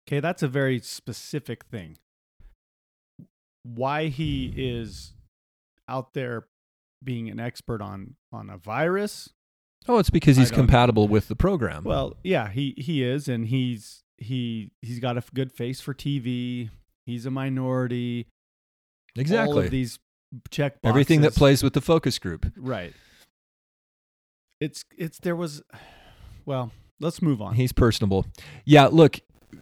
[0.08, 1.98] Okay, that's a very specific thing.
[3.64, 5.14] Why he is
[5.88, 6.48] out there
[7.04, 9.30] being an expert on on a virus?
[9.88, 11.84] oh, it's because he's compatible with the program.
[11.84, 16.70] Well, yeah, he he is, and he's he he's got a good face for TV.
[17.06, 18.28] He's a minority.
[19.16, 19.54] Exactly.
[19.54, 20.00] All of these
[20.50, 20.90] check boxes.
[20.90, 22.52] Everything that plays with the focus group.
[22.58, 22.94] right.
[24.62, 25.62] It's it's there was,
[26.46, 27.56] well, let's move on.
[27.56, 28.26] He's personable.
[28.66, 28.86] Yeah.
[28.86, 29.20] Look.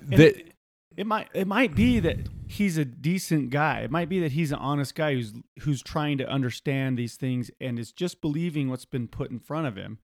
[0.09, 0.53] It,
[0.97, 3.79] it might it might be that he's a decent guy.
[3.79, 7.49] It might be that he's an honest guy who's who's trying to understand these things
[7.59, 9.99] and is just believing what's been put in front of him.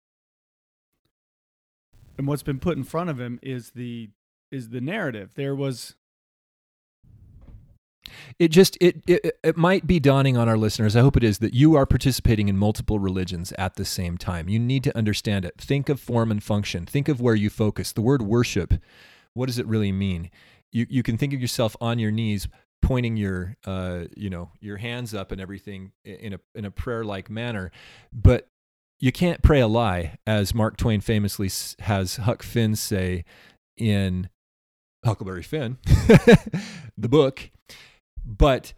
[2.18, 4.10] And what's been put in front of him is the
[4.52, 5.32] is the narrative.
[5.36, 5.96] There was
[8.40, 11.40] it just it, it it might be dawning on our listeners i hope it is
[11.40, 15.44] that you are participating in multiple religions at the same time you need to understand
[15.44, 18.76] it think of form and function think of where you focus the word worship
[19.38, 20.30] what does it really mean
[20.72, 22.48] you you can think of yourself on your knees
[22.82, 27.04] pointing your uh you know your hands up and everything in a in a prayer
[27.04, 27.72] like manner
[28.12, 28.48] but
[29.00, 33.24] you can't pray a lie as mark twain famously has huck finn say
[33.78, 34.30] in
[35.06, 35.78] huckleberry finn
[36.98, 37.50] the book
[38.26, 38.74] but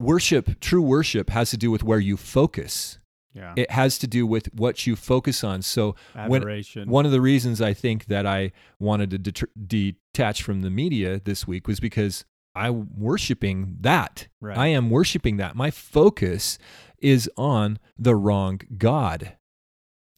[0.00, 2.98] worship, true worship, has to do with where you focus.
[3.38, 5.62] Yeah It has to do with what you focus on.
[5.62, 5.94] So,
[6.28, 6.42] when-
[6.88, 11.20] one of the reasons I think that I wanted to deter- detach from the media
[11.24, 12.24] this week was because
[12.54, 14.26] I'm worshiping that.
[14.40, 14.58] Right.
[14.58, 15.54] I am worshiping that.
[15.54, 16.58] My focus
[16.98, 19.36] is on the wrong God.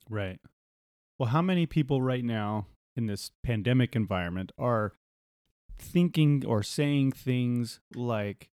[0.09, 0.41] Right.
[1.19, 4.95] Well, how many people right now in this pandemic environment are
[5.79, 8.49] thinking or saying things like,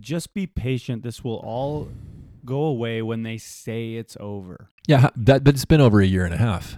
[0.00, 1.88] just be patient, this will all
[2.44, 4.70] go away when they say it's over?
[4.86, 6.76] Yeah, that, but it's been over a year and a half.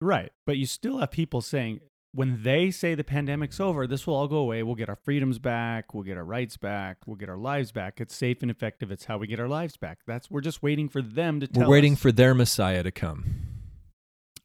[0.00, 0.32] Right.
[0.46, 1.80] But you still have people saying,
[2.12, 4.62] when they say the pandemic's over, this will all go away.
[4.62, 5.92] We'll get our freedoms back.
[5.92, 6.98] We'll get our rights back.
[7.06, 8.00] We'll get our lives back.
[8.00, 8.92] It's safe and effective.
[8.92, 9.98] It's how we get our lives back.
[10.06, 12.92] That's we're just waiting for them to tell We're waiting us, for their Messiah to
[12.92, 13.24] come.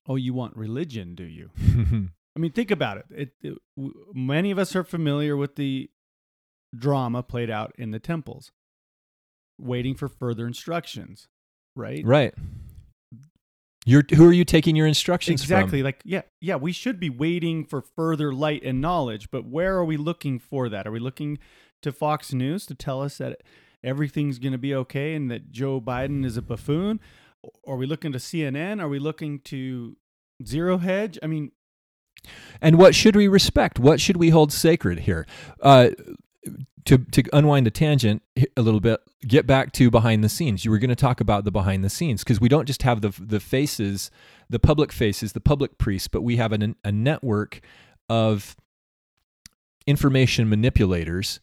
[0.07, 1.51] Oh, you want religion, do you?
[2.35, 3.05] I mean, think about it.
[3.11, 3.57] It, it.
[4.13, 5.91] Many of us are familiar with the
[6.75, 8.51] drama played out in the temples,
[9.59, 11.27] waiting for further instructions,
[11.75, 12.03] right?
[12.05, 12.33] right.
[13.85, 15.79] You're, who are you taking your instructions Exactly.
[15.79, 15.85] from?
[15.85, 16.57] Like, yeah, yeah.
[16.57, 20.69] We should be waiting for further light and knowledge, but where are we looking for
[20.69, 20.85] that?
[20.85, 21.39] Are we looking
[21.81, 23.41] to Fox News to tell us that
[23.83, 26.99] everything's going to be okay and that Joe Biden is a buffoon?
[27.65, 28.81] Are we looking to CNN?
[28.81, 29.95] Are we looking to
[30.45, 31.17] Zero Hedge?
[31.23, 31.51] I mean,
[32.61, 33.79] And what should we respect?
[33.79, 35.25] What should we hold sacred here?
[35.63, 35.91] Uh,
[36.85, 38.21] to to unwind the tangent
[38.55, 40.65] a little bit, get back to behind the scenes.
[40.65, 43.01] You were going to talk about the behind the scenes because we don't just have
[43.01, 44.11] the the faces,
[44.49, 47.61] the public faces, the public priests, but we have an, a network
[48.07, 48.55] of
[49.85, 51.39] information manipulators,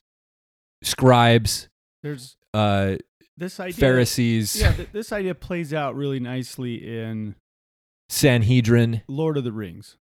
[0.82, 1.68] scribes,
[2.02, 2.96] there's uh,
[3.36, 3.74] this idea.
[3.74, 7.34] Pharisees, Yeah, th- this idea plays out really nicely in
[8.08, 9.02] Sanhedrin.
[9.08, 9.96] Lord of the Rings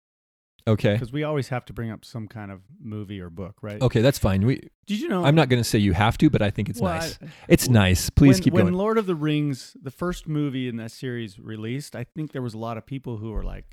[0.68, 3.80] Okay, because we always have to bring up some kind of movie or book, right?
[3.80, 4.44] okay, that's fine.
[4.44, 5.24] We, Did you know?
[5.24, 7.18] I'm not going to say you have to, but I think it's Well, nice.
[7.20, 8.10] I- uh, It's w- nice.
[8.10, 8.74] Please when, keep when going.
[8.74, 12.54] Lord of the Rings, the first movie in that series released, I think there was
[12.54, 13.64] a lot of people who were like,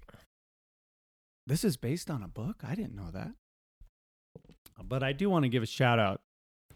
[1.45, 2.57] "This is based on a book.
[2.63, 3.31] I didn't know that."
[4.83, 6.21] But I do want to give a shout out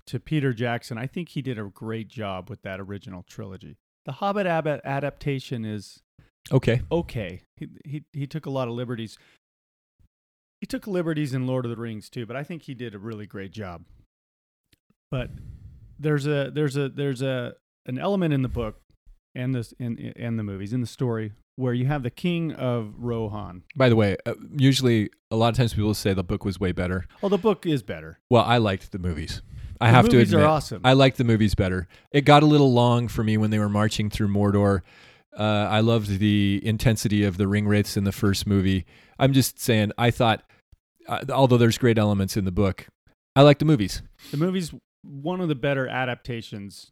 [0.07, 0.97] to Peter Jackson.
[0.97, 3.77] I think he did a great job with that original trilogy.
[4.05, 6.01] The Hobbit adaptation is
[6.51, 6.81] okay.
[6.91, 7.43] okay.
[7.57, 9.17] He, he he took a lot of liberties.
[10.61, 12.99] He took liberties in Lord of the Rings too, but I think he did a
[12.99, 13.83] really great job.
[15.09, 15.31] But
[15.99, 17.55] there's a there's a there's a
[17.87, 18.79] an element in the book
[19.35, 22.93] and this in and the movies in the story where you have the king of
[22.97, 23.63] Rohan.
[23.75, 26.71] By the way, uh, usually a lot of times people say the book was way
[26.71, 27.05] better.
[27.21, 28.19] Well, the book is better.
[28.29, 29.41] Well, I liked the movies.
[29.81, 30.81] I The have to movies admit, are awesome.
[30.83, 31.87] I liked the movies better.
[32.11, 34.81] It got a little long for me when they were marching through Mordor.
[35.37, 38.85] Uh, I loved the intensity of the ring wraiths in the first movie.
[39.21, 40.43] I'm just saying, I thought,
[41.07, 42.87] uh, although there's great elements in the book,
[43.35, 46.91] I like the movies The movie's one of the better adaptations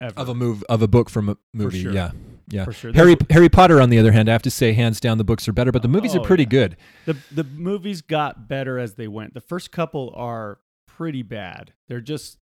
[0.00, 0.14] ever.
[0.20, 1.82] of a move of a book from a movie.
[1.82, 1.92] sure.
[1.92, 2.10] Yeah,
[2.48, 2.64] yeah.
[2.64, 2.92] For sure.
[2.92, 5.24] Harry There's- Harry Potter, on the other hand, I have to say, hands down, the
[5.24, 6.48] books are better, but the movies are Oh, pretty yeah.
[6.50, 6.76] good.
[7.06, 9.34] the the movies got better as they went.
[9.34, 11.72] The first couple are pretty bad.
[11.88, 12.38] They're just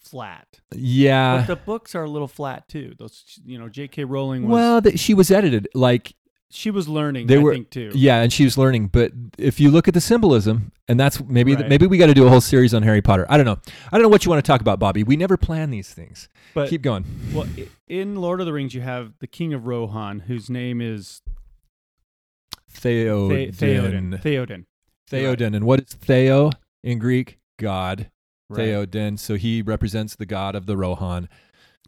[0.00, 0.60] flat.
[0.74, 1.38] Yeah.
[1.38, 2.94] but the books are a little flat too.
[2.98, 4.04] Those you know, J.K.
[4.04, 6.14] Rowling was well, th- she was edited like
[6.50, 7.26] she was learning.
[7.26, 7.90] they I were- think too.
[7.94, 8.88] Yeah, and she was learning.
[8.88, 11.68] But if you look at the symbolism, and that's maybe Right.
[11.68, 13.26] maybe we got to do a whole series on Harry Potter.
[13.28, 13.58] I don't know.
[13.92, 15.02] I don't know what you want to talk about, Bobby.
[15.02, 16.28] We never plan these things.
[16.54, 17.04] but Keep going.
[17.34, 17.46] well,
[17.86, 21.20] in Lord of the Rings, you have the King of Rohan, whose name is
[22.72, 23.50] Theoden.
[23.58, 24.22] The- Theoden.
[24.22, 24.64] Theoden.
[25.10, 25.54] Theoden.
[25.56, 26.50] And what is Theo
[26.82, 27.38] in Greek?
[27.58, 28.10] God.
[28.48, 28.68] Right.
[28.68, 29.18] Theoden.
[29.18, 31.28] So he represents the god of the Rohan,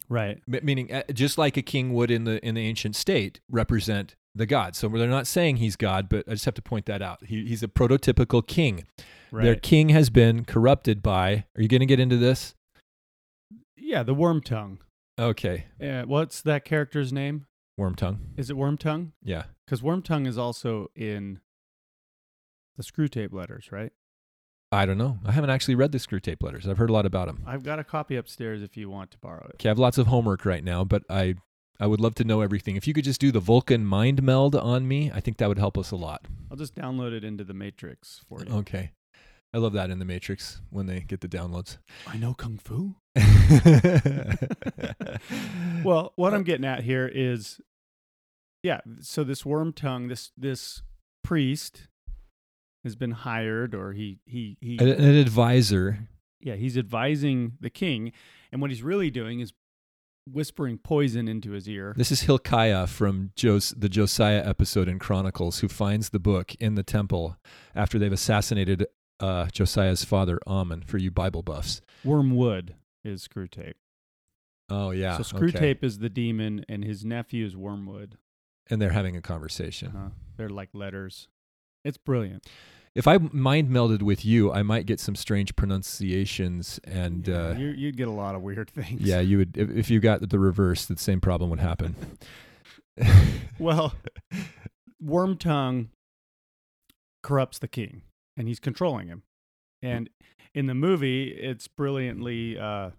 [0.09, 0.41] Right.
[0.47, 4.47] Meaning uh, just like a king would in the in the ancient state represent the
[4.47, 4.77] god.
[4.77, 7.25] So they're not saying he's God, but I just have to point that out.
[7.27, 8.85] He, he's a prototypical king.
[9.33, 9.45] Right.
[9.45, 11.45] Their king has been corrupted by.
[11.57, 12.55] Are you going to get into this?
[13.77, 14.79] yeah, the Wormtongue.
[15.19, 17.47] Okay, Uh, what's that character's name?
[17.79, 18.19] wormtongue.
[18.37, 19.13] Is it Wormtongue?
[19.23, 19.45] Yeah.
[19.67, 21.41] Because Wormtongue is also in
[22.77, 23.93] the Screwtape Letters, right?
[24.73, 25.19] I don't know.
[25.27, 26.69] I haven't actually read the screwtape letters.
[26.69, 27.43] I've heard a lot about them.
[27.45, 29.55] I've got a copy upstairs if you want to borrow it.
[29.57, 31.35] Okay, I have lots of homework right now, but I
[31.81, 32.77] I would love to know everything.
[32.77, 35.59] If you could just do the Vulcan mind meld on me, I think that would
[35.59, 36.27] help us a lot.
[36.51, 38.53] I'll just download it into the Matrix for you.
[38.53, 38.93] Okay.
[39.55, 41.79] I love that in the Matrix when they get the downloads.
[42.07, 42.97] I know Kung Fu.
[45.83, 47.59] Well, what I'm getting at here is,
[48.63, 48.81] yeah.
[49.01, 50.83] So this Wormtongue, this this
[51.25, 51.89] priest,
[52.85, 54.77] has been hired, or he he he.
[54.79, 56.09] an, an advisor.
[56.41, 58.13] yeah, he's advising the king,
[58.53, 59.55] and what he's really doing is
[60.33, 61.95] whispering poison into his ear.
[61.97, 66.75] This is Hilkiah from Jos- the Josiah episode in Chronicles, who finds the book in
[66.75, 67.37] the temple
[67.75, 68.87] after they've assassinated
[69.19, 71.81] uh, Josiah's father, Amon, for you Bible buffs.
[72.05, 73.75] Wormwood is Screwtape.
[74.71, 75.17] Oh, yeah.
[75.17, 75.59] so Screw okay.
[75.59, 78.17] Tape is the demon, and his nephew is Wormwood.
[78.69, 79.89] And they're having a conversation.
[79.97, 81.29] Uh, they're like letters.
[81.85, 82.47] It's brilliant.
[82.95, 86.81] If I mind melded with you, I might get some strange pronunciations.
[86.85, 89.01] And Yeah, uh, you, you'd get a lot of weird things.
[89.01, 91.95] yeah, you would, if, if you got the reverse, the same problem would happen.
[93.59, 93.95] Well,
[95.05, 95.89] Wormtongue
[97.23, 98.03] corrupts the king,
[98.37, 99.23] and he's controlling him.
[99.83, 100.09] And
[100.55, 102.91] in the movie, it's brilliantly uh,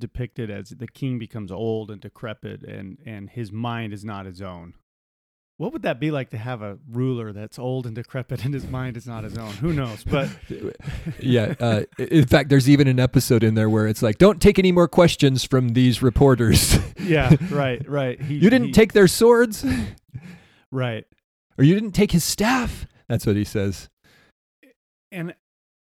[0.00, 4.40] depicted as the king becomes old and decrepit, and and his mind is not his
[4.42, 4.72] own.
[5.56, 8.66] What would that be like to have a ruler that's old and decrepit and his
[8.68, 9.52] mind is not his own?
[9.54, 10.02] Who knows?
[10.02, 10.28] But
[11.20, 11.54] yeah.
[11.60, 14.72] Uh, in fact, there's even an episode in there where it's like, don't take any
[14.72, 16.76] more questions from these reporters.
[17.00, 18.20] yeah, right, right.
[18.20, 19.64] He, you didn't he- take their swords,
[20.72, 21.04] right.
[21.56, 22.86] or you didn't take his staff.
[23.08, 23.88] That's what he says.
[25.12, 25.34] and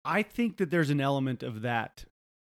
[0.05, 2.07] I think that there's an element of that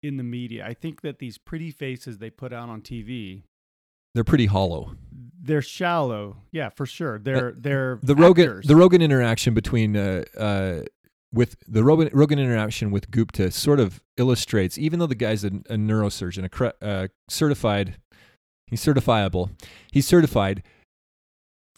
[0.04, 0.64] in the media.
[0.64, 3.44] I think that these pretty faces they put out on TV,
[4.16, 4.96] They're pretty hollow.
[5.42, 6.38] they're shallow.
[6.52, 7.18] Yeah, for sure.
[7.20, 8.66] They're they're Uh, The Rogan, actors.
[8.68, 10.82] the Rogan interaction between uh, uh,
[11.34, 15.48] with the Rogan, Rogan interaction with Gupta sort of illustrates, even though the guy's a,
[15.70, 17.98] a neurosurgeon, a cre- uh, certified,
[18.68, 19.52] he's certifiable,
[19.92, 20.62] he's certified.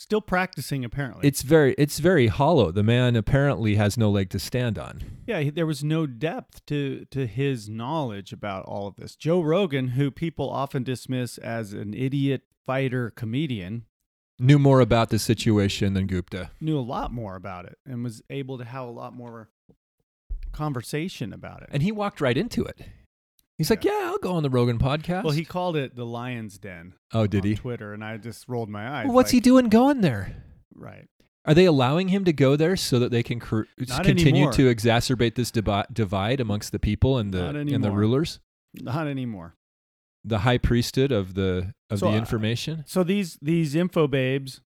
[0.01, 1.27] Still practicing apparently.
[1.27, 2.71] It's very, it's very hollow.
[2.71, 5.01] The man apparently has no leg to stand on.
[5.27, 9.15] yeah, there was no depth to to his knowledge about all of this.
[9.15, 13.85] Joe Rogan, who people often dismiss as an idiot fighter comedian,
[14.39, 16.49] Knew more about the situation than Gupta.
[16.59, 19.49] knew a lot more about it and was able to have a lot more
[20.51, 21.69] conversation about it.
[21.71, 22.81] And he walked right into it.
[23.61, 26.57] He's like, "Yeah, I'll go on the Rogan podcast." well, he called it the Lion's
[26.57, 26.93] Den.
[27.13, 27.55] oh, did on he?
[27.55, 29.05] Twitter, and I just rolled my eyes.
[29.05, 30.43] Well, what's he doing going there?
[30.75, 31.07] Right.
[31.45, 33.63] Are they allowing him to go there so that they can cr-
[34.03, 34.53] continue anymore.
[34.53, 38.39] to exacerbate this divi- divide amongst the people and the and the rulers,
[38.75, 39.55] Not anymore.
[40.23, 42.83] the high priesthood of the of So, the uh, information?
[42.85, 44.61] So these these info babes,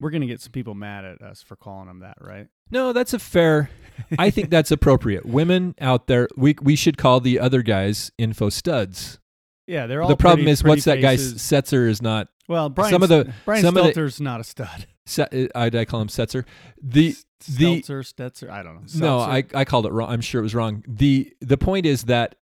[0.00, 2.46] we're gonna get some people mad at us for calling them that, right?
[2.70, 3.70] No, that's a fair.
[4.18, 5.24] I think that's appropriate.
[5.26, 9.18] Women out there, we we should call the other guys info studs.
[9.66, 10.08] Yeah, they're all.
[10.08, 11.42] the problem pretty- is, what's that pretty guy faces.
[11.42, 12.28] Setzer is not.
[12.48, 14.86] Well, Brian, some of the- Brian some of the- Stelter's not a stud.
[15.04, 16.44] Se- uh, I, I call him Setzer.
[16.82, 17.14] The
[17.56, 18.80] the Stelter, Stetzer, I don't know.
[18.80, 19.30] no, Seltzer.
[19.30, 20.10] I I called it wrong.
[20.10, 20.84] I'm sure it was wrong.
[20.88, 22.36] the The point is that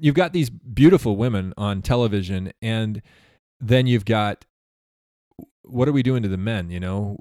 [0.00, 3.02] you've got these beautiful women on television, and
[3.60, 4.44] then you've got
[5.64, 6.70] what are we doing to the men?
[6.70, 7.18] You know,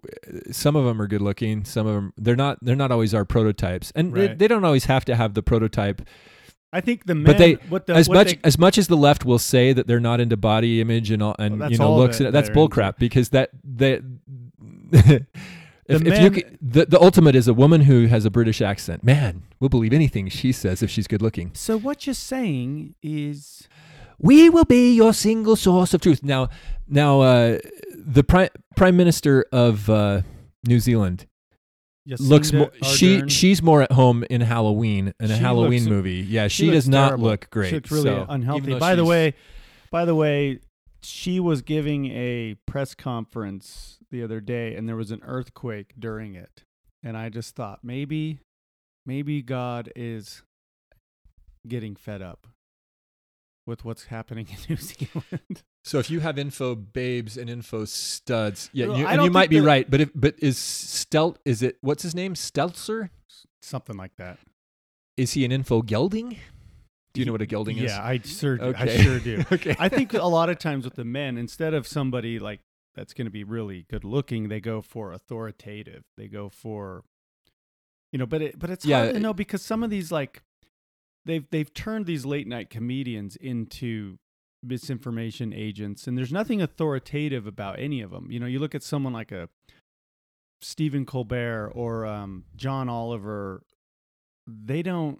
[0.52, 1.64] some of them are good looking.
[1.66, 2.58] Some of them they're not.
[2.62, 4.38] They're not always our prototypes, and they, Right.
[4.38, 6.02] they don't always have to have the prototype
[6.74, 7.26] I think the men.
[7.26, 9.88] But they- what the, as much they- as much as the left will say that
[9.88, 12.50] they're not into body image and all, and Well, you know looks, that and that's
[12.50, 14.00] bullcrap because that they.
[14.92, 15.22] if,
[15.88, 19.04] if you the the ultimate is a woman who has a British accent.
[19.04, 21.52] Man, we'll believe anything she says if she's good looking.
[21.54, 23.68] so what you're saying is
[24.22, 26.24] We will be your single source of truth.
[26.24, 26.50] Now,
[26.88, 27.58] now, uh,
[27.94, 30.22] the prime prime minister of uh,
[30.68, 31.26] New Zealand
[32.20, 32.72] looks more.
[32.84, 33.32] She Ardern.
[33.32, 36.26] she's more at home in Halloween in a She Halloween looks- movie.
[36.28, 37.26] Yeah, she, does not terrible.
[37.26, 37.70] look great.
[37.70, 38.74] She looks really so, even unhealthy.
[38.74, 39.34] though By the she's- way,
[39.92, 40.60] by the way,
[41.04, 46.36] she was giving a press conference the other day, and there was an earthquake during
[46.36, 46.64] it,
[47.02, 48.40] and I just thought maybe,
[49.06, 50.44] maybe God is
[51.68, 52.48] getting fed up
[53.66, 55.64] with what's happening in New Zealand.
[55.84, 59.50] So if you have info babes and info studs, yeah, Well, you, and you might
[59.50, 59.90] be that- right.
[59.90, 63.10] But if but is Stelt is it what's his name Stelzer?
[63.62, 64.40] Something like that.
[65.18, 66.38] Is he an info gelding?
[67.14, 67.92] Do you know what a gelding is?
[67.92, 68.74] Yeah, I sure, do.
[68.78, 69.44] I sure do.
[69.52, 69.76] okay.
[69.78, 72.62] I think a lot of times with the men, instead of somebody like
[72.96, 76.04] that's going to be really good looking, they go for authoritative.
[76.18, 77.04] They go for,
[78.14, 80.42] you know, but it, but it's Yeah, hard to know because some of these like
[81.26, 84.18] they've they've turned these late night comedians into
[84.64, 88.32] misinformation agents, and there's nothing authoritative about any of them.
[88.32, 89.50] You know, you look at someone like a
[90.62, 93.64] Stephen Colbert or um, John Oliver,
[94.48, 95.20] they don't.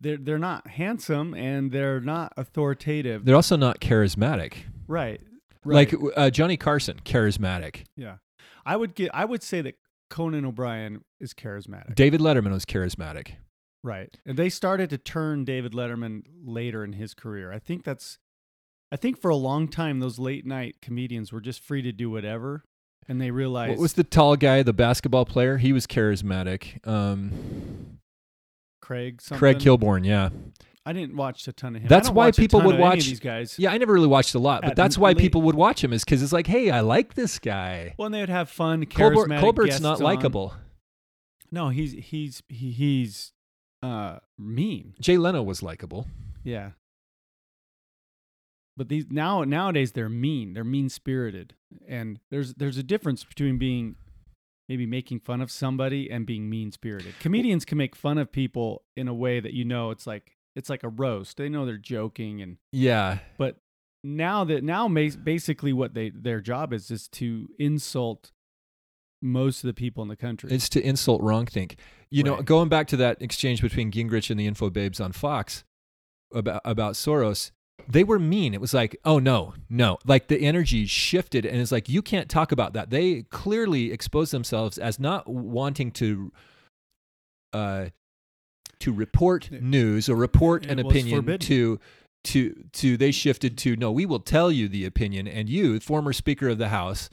[0.00, 3.24] They're they're not handsome and they're not authoritative.
[3.24, 4.54] They're also not charismatic.
[4.88, 5.20] Right.
[5.64, 7.84] Like uh, Johnny Carson, charismatic.
[7.96, 8.16] yeah.
[8.64, 9.76] I would get I would say that
[10.10, 11.94] Conan O'Brien is charismatic.
[11.94, 13.34] David Letterman was charismatic.
[13.86, 14.16] Right.
[14.26, 17.52] And they started to turn David Letterman later in his career.
[17.52, 18.18] I think that's
[18.92, 22.10] I think for a long time those late night comedians were just free to do
[22.10, 22.64] whatever
[23.08, 25.58] and they realized What was the tall guy, the basketball player?
[25.58, 26.86] He was charismatic.
[26.86, 27.98] Um,
[28.82, 29.38] Craig something?
[29.38, 30.30] Craig Kilborn, yeah.
[30.84, 31.88] I didn't watch a ton of him.
[31.88, 33.58] That's why people would of any watch- these guys.
[33.58, 35.92] Yeah, I never really watched a lot, but that's why late- people would watch him
[35.92, 37.94] is because it's like, hey, I like this guy.
[37.98, 38.86] Well, and they would have fun.
[38.86, 40.54] Colbert, Colbert's not likable.
[41.50, 43.32] No, he's he's he, he's
[43.82, 44.94] uh mean.
[45.00, 46.06] Jay Leno was likable.
[46.44, 46.70] Yeah.
[48.76, 50.52] But these now nowadays they're mean.
[50.54, 51.54] They're mean spirited.
[51.88, 53.96] And there's there's a difference between being
[54.68, 57.14] maybe making fun of somebody and being mean spirited.
[57.20, 60.68] Comedians can make fun of people in a way that you know it's like it's
[60.68, 61.36] like a roast.
[61.36, 63.18] They know they're joking and Yeah.
[63.38, 63.56] but
[64.04, 68.30] now that now basically what they their job is is to insult
[69.22, 70.50] most of the people in the country.
[70.52, 71.76] It's to insult wrong think.
[72.10, 75.64] You know, going back to that exchange between Gingrich and the info babes on Fox
[76.32, 77.50] about about Soros,
[77.88, 78.54] they were mean.
[78.54, 79.98] It was like, oh no, no.
[80.06, 82.90] Like the energy shifted and it's like you can't talk about that.
[82.90, 86.32] They clearly exposed themselves as not wanting to
[87.52, 87.86] uh
[88.80, 91.46] to report news or report it an opinion forbidden.
[91.46, 91.80] to
[92.24, 96.12] to to they shifted to no, we will tell you the opinion and you, former
[96.12, 97.08] speaker of the house,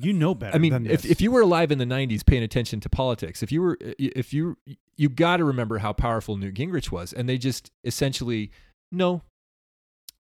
[0.00, 0.54] you know better.
[0.54, 1.10] I mean, than if, this.
[1.10, 4.32] if you were alive in the '90s, paying attention to politics, if you were, if
[4.32, 4.56] you,
[4.96, 8.50] you got to remember how powerful Newt Gingrich was, and they just essentially,
[8.90, 9.22] no,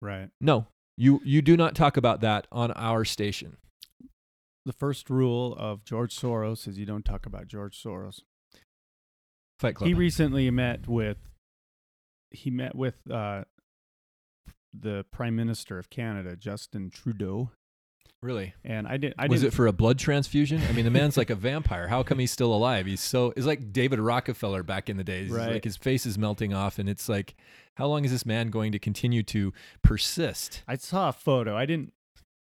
[0.01, 0.29] right.
[0.41, 0.67] no,
[0.97, 3.57] you you do not talk about that on our station.
[4.67, 8.21] The first rule of George Soros is you don't talk about George Soros.
[9.59, 9.89] Fight Club.
[9.89, 11.19] He recently met with
[12.31, 13.45] he met with uh,
[14.73, 17.51] the Prime Minister of Canada, Justin Trudeau,
[18.23, 18.55] really?
[18.65, 19.15] and I did.
[19.19, 20.61] I was didn't, it for a blood transfusion?
[20.69, 21.89] I mean, the man's like a vampire.
[21.89, 22.87] How come he's still alive?
[22.87, 23.33] He's so.
[23.37, 25.31] It's like David Rockefeller back in the days.
[25.31, 25.53] Right.
[25.53, 27.35] Like his face is melting off, and it's like,
[27.77, 29.53] how long is this man going to continue to
[29.83, 30.63] persist?
[30.69, 31.57] I saw a photo.
[31.57, 31.93] I didn't.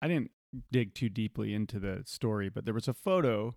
[0.03, 0.31] I didn't
[0.73, 3.55] dig too deeply into the story, but there was a photo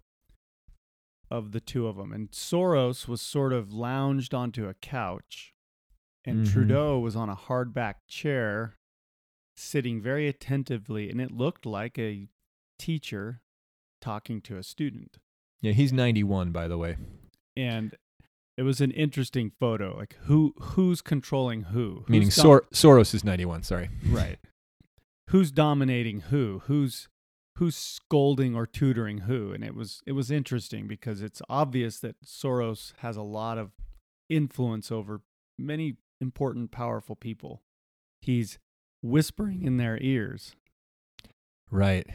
[1.30, 5.54] of the two of them, and Soros was sort of lounged onto a couch,
[6.26, 6.52] and Mhm.
[6.52, 8.76] Trudeau was on a hardback chair,
[9.62, 12.28] sitting very attentively, and it looked like a
[12.80, 13.42] teacher
[14.02, 15.18] talking to a student.
[15.62, 16.98] Yeah, he's 91, by the way.
[17.56, 17.96] and
[18.58, 19.96] it was an interesting photo.
[19.98, 22.04] Like who who's controlling who?
[22.08, 22.44] Meaning Who's dom-
[22.74, 23.64] Sor- Soros is 91.
[23.64, 23.90] Sorry.
[24.08, 24.38] right?
[25.30, 26.62] Who's dominating who?
[26.66, 27.08] Who's
[27.58, 29.52] who's scolding or tutoring who?
[29.54, 33.72] And it was it was interesting because it's obvious that Soros has a lot of
[34.30, 35.22] influence over
[35.58, 37.62] many important, powerful people.
[38.22, 38.60] He's
[39.02, 40.56] whispering in their ears.
[41.70, 42.08] Right.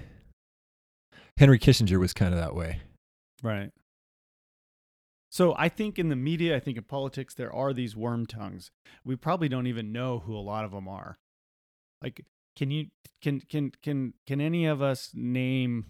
[1.38, 2.80] Henry Kissinger was kind of that way.
[3.42, 3.70] Right.
[5.30, 8.70] So I think in the media, I think in politics, there are these worm tongues.
[9.04, 11.18] We probably don't even know who a lot of them are.
[12.02, 12.24] Like,
[12.56, 12.86] can you
[13.20, 15.86] can can can can any of us name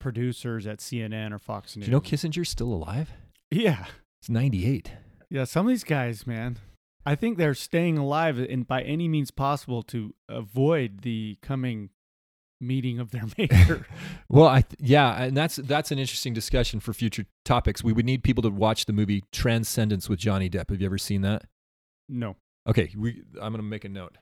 [0.00, 1.86] producers at CNN or Fox Do News?
[1.88, 3.12] you know Kissinger's still alive?
[3.52, 3.86] Yeah,
[4.20, 4.90] He's 98.
[5.30, 6.58] Yeah, some of these guys, man,
[7.04, 11.90] I think they're staying alive and by any means possible to avoid the coming
[12.60, 13.86] meeting of their maker.
[14.28, 17.84] Well, I th- yeah, and that's that's an interesting discussion for future topics.
[17.84, 20.70] We would need people to watch the movie Transcendence with Johnny Depp.
[20.70, 21.44] Have you ever seen that?
[22.08, 22.36] no.
[22.68, 24.16] Okay, we, I'm going to make a note.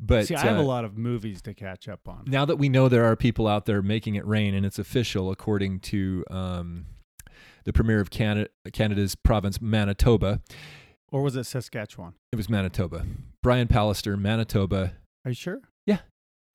[0.00, 2.24] But See, I have uh, a lot of movies to catch up on.
[2.26, 5.30] now that we know there are people out there making it rain, and it's official
[5.30, 6.86] according to um,
[7.64, 10.40] the premier of Canada, Canada's province, Manitoba.
[11.12, 12.14] Or was it Saskatchewan?
[12.32, 13.04] It was Manitoba.
[13.42, 14.92] Brian Pallister, Manitoba.
[15.24, 15.60] Are you sure?
[15.86, 15.98] Yeah.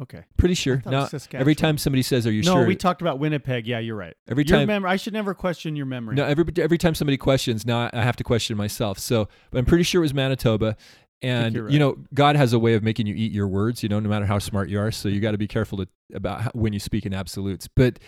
[0.01, 0.23] Okay.
[0.37, 0.79] Pretty sure.
[0.81, 3.01] thought it was Now, every time somebody says, "Are you no, sure?" No, we talked
[3.01, 3.67] about Winnipeg.
[3.67, 4.13] Yeah, you're right.
[4.27, 6.15] every Your time, mem- I should never question your memory.
[6.15, 8.99] no, every every time somebody questions, now I have to question myself.
[8.99, 10.75] So, but I'm pretty sure it was Manitoba.
[11.21, 13.81] And you're you know, God has a way of making you eat your words.
[13.83, 14.91] You know, no matter how smart you are.
[14.91, 17.67] So you got to be careful to, about how, when you speak in absolutes.
[17.73, 17.99] But,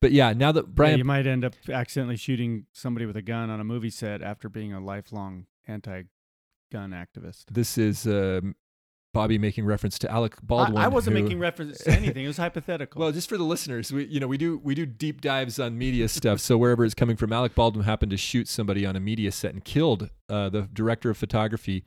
[0.00, 3.22] but yeah, now that Yeah, Brian you might end up accidentally shooting somebody with a
[3.22, 7.44] gun on a movie set after being a lifelong anti-gun activist.
[7.50, 8.54] This is um,
[9.12, 10.76] Bobby making reference to Alec Baldwin.
[10.78, 12.24] I, I wasn't who- making reference to anything.
[12.24, 13.00] It was hypothetical.
[13.00, 15.78] Well, just for the listeners, we you know we do we do deep dives on
[15.78, 16.40] media stuff.
[16.40, 19.52] So wherever it's coming from, Alec Baldwin happened to shoot somebody on a media set
[19.54, 21.84] and killed uh, the director of photography,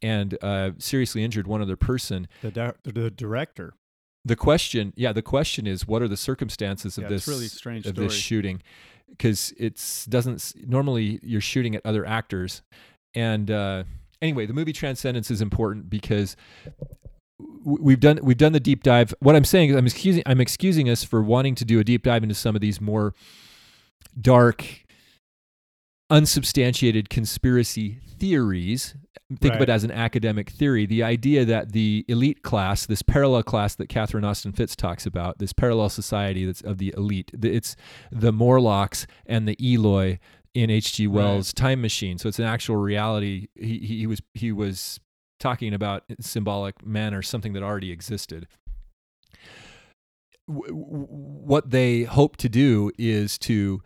[0.00, 2.28] and uh, seriously injured one other person.
[2.42, 3.74] the, di- the director.
[4.24, 7.86] The question, yeah, the question is, what are the circumstances of Yeah, this really strange
[7.86, 8.06] of story.
[8.08, 8.62] this shooting?
[9.10, 12.62] Because it's doesn't normally you're shooting at other actors,
[13.14, 13.84] and uh,
[14.22, 16.36] anyway, the movie Transcendence is important because
[17.64, 19.12] we've done we've done the deep dive.
[19.20, 22.04] What I'm saying is I'm excusing I'm excusing us for wanting to do a deep
[22.04, 23.14] dive into some of these more
[24.20, 24.64] dark,
[26.12, 28.94] unsubstantiated conspiracy theories.
[29.40, 30.84] Think of it as an academic theory.
[30.84, 35.38] The idea that the elite class, this parallel class that Catherine Austin Fitts talks about,
[35.38, 37.74] this parallel society that's of the elite, it's
[38.10, 40.18] the Morlocks and the Eloi
[40.52, 41.06] in H.G.
[41.06, 42.18] Wells' Time Machine.
[42.18, 43.48] So it's an actual reality.
[43.54, 45.00] He, he, he was he was
[45.40, 48.46] talking about symbolic manner, something that already existed.
[50.46, 53.82] What they hope to do is to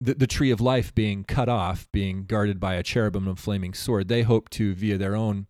[0.00, 3.74] the, the tree of life being cut off, being guarded by a cherubim and flaming
[3.74, 4.08] sword.
[4.08, 5.46] They hope to, via their own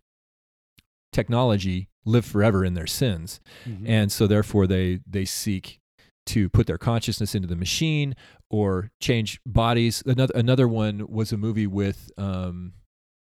[1.12, 3.88] technology, live forever in their sins, Mhm.
[3.88, 5.78] and so therefore they they seek
[6.26, 8.14] to put their consciousness into the machine
[8.50, 10.02] or change bodies.
[10.06, 12.74] Another another one was a movie with um,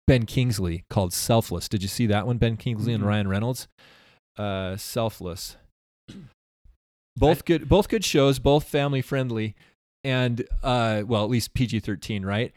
[0.07, 1.67] Ben Kingsley called Selfless.
[1.67, 2.37] Did you see that one?
[2.37, 3.07] Ben Kingsley and Mm-mm.
[3.07, 3.67] Ryan Reynolds.
[4.37, 5.57] Uh, Selfless.
[7.17, 7.67] Both good.
[7.69, 8.39] Both good shows.
[8.39, 9.55] Both family friendly,
[10.05, 12.53] and uh, well, at least PG thirteen, right?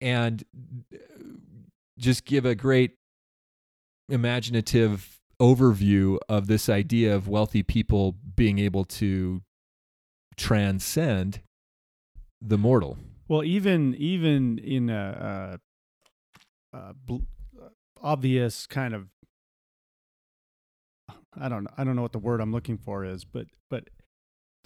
[0.00, 0.44] And
[0.92, 0.98] uh,
[1.96, 2.96] just give a great
[4.08, 9.42] imaginative overview of this idea of wealthy people being able to
[10.36, 11.40] transcend
[12.42, 12.98] the mortal.
[13.28, 15.58] Well, even even in a,
[16.72, 17.24] a, a bl-
[18.02, 19.06] obvious kind of,
[21.38, 23.88] I don't I don't know what the word I'm looking for is, but but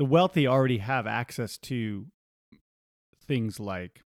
[0.00, 2.06] the wealthy already have access to
[3.28, 4.02] things like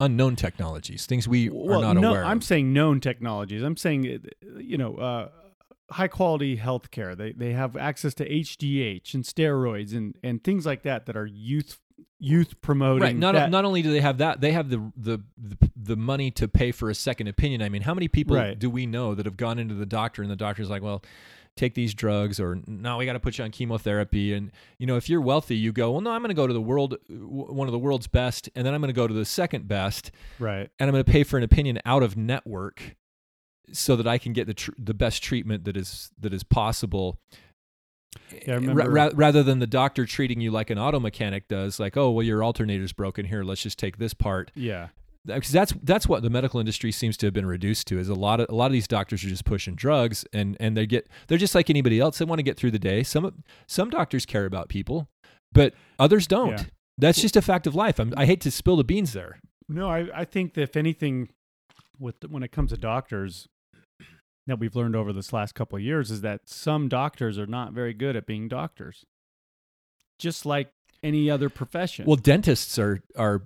[0.00, 2.28] Unknown technologies, things we well, are not no, aware Of.
[2.28, 3.62] I'm saying known technologies.
[3.62, 4.96] I'm saying uh, you know.
[4.96, 5.28] Uh,
[5.90, 7.16] High quality healthcare.
[7.16, 11.24] They they have access to HGH and steroids and, and things like that that are
[11.24, 11.80] youth
[12.18, 13.02] youth promoting.
[13.02, 13.16] Right.
[13.16, 16.30] Not, that- not only do they have that, they have the, the the the money
[16.32, 17.62] to pay for a second opinion.
[17.62, 18.58] I mean, how many people Right.
[18.58, 21.02] do we know that have gone into the doctor and the doctor's like, well,
[21.58, 24.32] take these drugs, or no, we got to put you on chemotherapy.
[24.32, 26.52] And you know, if you're wealthy, you go, well, no, I'm going to go to
[26.54, 29.14] the world, w- one of the world's best, and then I'm going to go to
[29.14, 30.70] the second best, right.
[30.78, 32.96] and I'm going to pay for an opinion out of network,
[33.72, 37.18] so that I can get the tr- the best treatment that is that is possible.
[38.32, 41.48] Yeah, I eh, remember- ra- rather than the doctor treating you like an auto mechanic
[41.48, 43.42] does, like, oh, well, your alternator's broken here.
[43.44, 44.50] Let's just take this part.
[44.54, 44.88] Yeah.
[45.24, 47.98] Because that's that's what the medical industry seems to have been reduced to.
[47.98, 50.76] Is a lot of a lot of these doctors are just pushing drugs, and and
[50.76, 52.18] they get they're just like anybody else.
[52.18, 53.02] They want to get through the day.
[53.02, 55.08] Some some doctors care about people,
[55.52, 56.50] but others don't.
[56.50, 56.64] Yeah.
[56.98, 58.00] That's just a fact of life.
[58.00, 59.38] I'm, I hate to spill the beans there.
[59.68, 61.28] No, I, I think that if anything,
[61.98, 63.46] with when it comes to doctors,
[64.48, 67.72] that we've learned over this last couple of years is that some doctors are not
[67.72, 69.04] very good at being doctors,
[70.18, 70.70] just like
[71.02, 72.06] any other profession.
[72.06, 73.42] Well, dentists are are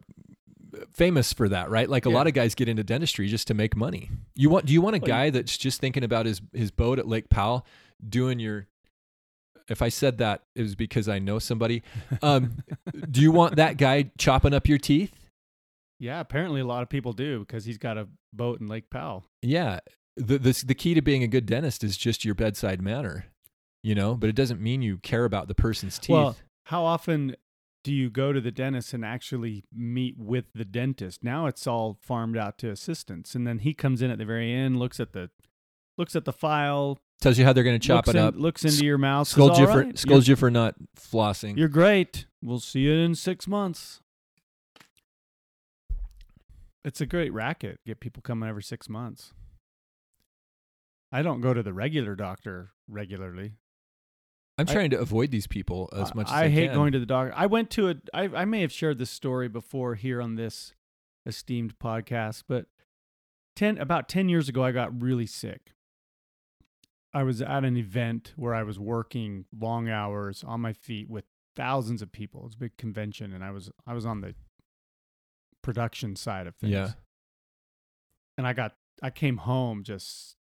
[0.93, 1.89] famous for that, right?
[1.89, 2.15] Like a Yeah.
[2.17, 4.11] lot of guys get into dentistry just to make money.
[4.35, 7.07] You want do you want a guy that's just thinking about his his boat at
[7.09, 7.67] Lake Powell
[8.07, 8.67] doing your
[9.69, 11.83] if I said that it was because I know somebody.
[12.23, 12.57] Um,
[13.11, 15.15] do you want that guy chopping up your teeth?
[16.01, 19.25] yeah, apparently a lot of people do because he's got a boat in Lake Powell.
[19.41, 19.79] Yeah.
[20.17, 23.27] The, the the key to being a good dentist is just your bedside manner,
[23.85, 24.15] you know.
[24.17, 26.11] But it doesn't mean you care about the person's teeth.
[26.11, 27.37] Well, how often
[27.85, 31.25] do you go to the dentist and actually meet with the dentist?
[31.25, 34.53] Now it's all farmed out to assistants, and then he comes in at the very
[34.53, 35.31] end, looks at the
[35.99, 38.35] looks at the file, Tells you how they're going to chop it in- up.
[38.37, 41.57] looks into your mouth, Scolds you "All for scolds you for not flossing.
[41.57, 42.27] You're great.
[42.43, 44.01] We'll see you in six months.
[46.85, 47.79] It's a great racket.
[47.87, 49.33] Get people coming every six months.
[51.13, 53.53] I don't go to the regular doctor regularly.
[54.63, 56.75] I'm I- trying to avoid these people as I- much as I, I, hate can.
[56.75, 57.33] going to the doctor.
[57.37, 57.95] I went to a.
[58.15, 60.75] I, I may have shared this story before here on this
[61.27, 62.67] esteemed podcast, but
[63.57, 65.73] ten about ten years ago, I got really sick.
[67.15, 71.25] I was at an event where I was working long hours on my feet with
[71.55, 72.41] thousands of people.
[72.41, 74.35] It was a big convention, and I was I was on the
[75.63, 76.73] production side of things.
[76.73, 76.91] Yeah.
[78.39, 80.37] and I got I came home just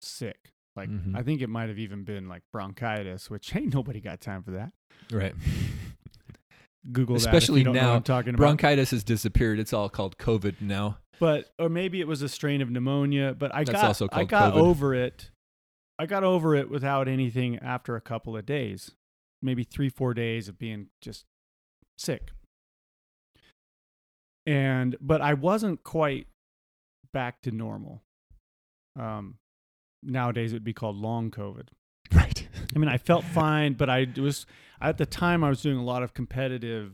[0.00, 0.52] sick.
[0.76, 1.16] Like Mhm.
[1.16, 4.52] I think it might have even been like bronchitis, which ain't nobody got time for
[4.52, 4.72] that.
[5.12, 5.34] Right.
[6.92, 8.38] Google Especially you don't know now, talking about.
[8.38, 9.58] Bronchitis has disappeared.
[9.58, 10.98] It's all called COVID now.
[11.18, 13.34] but or maybe it was a strain of pneumonia.
[13.38, 14.56] But I That's got I got COVID.
[14.56, 15.30] over it.
[15.98, 18.92] I got over it without anything after a couple of days,
[19.42, 21.26] maybe three four days of being just
[21.98, 22.30] sick.
[24.46, 26.26] And but I wasn't quite
[27.12, 28.02] back to normal.
[28.98, 29.36] Um,
[30.02, 31.68] nowadays it would be called long COVID.
[32.12, 32.48] Right.
[32.74, 34.44] I mean, I felt fine, but I was
[34.80, 36.92] at the time I was doing a lot of competitive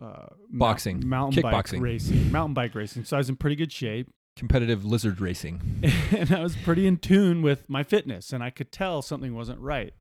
[0.00, 3.04] uh, Boxing, mountain bike racing, mountain bike racing.
[3.04, 5.60] So I was in pretty good shape, Competitive lizard racing.
[6.10, 9.60] and I was pretty in tune with my fitness, and I could tell something wasn't
[9.60, 9.94] right.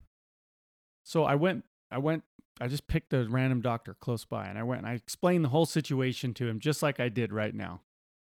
[1.04, 2.24] So I went, I went,
[2.60, 5.50] I just picked a random doctor close by, and I went and I explained the
[5.50, 7.82] whole situation to him, just like I did right now,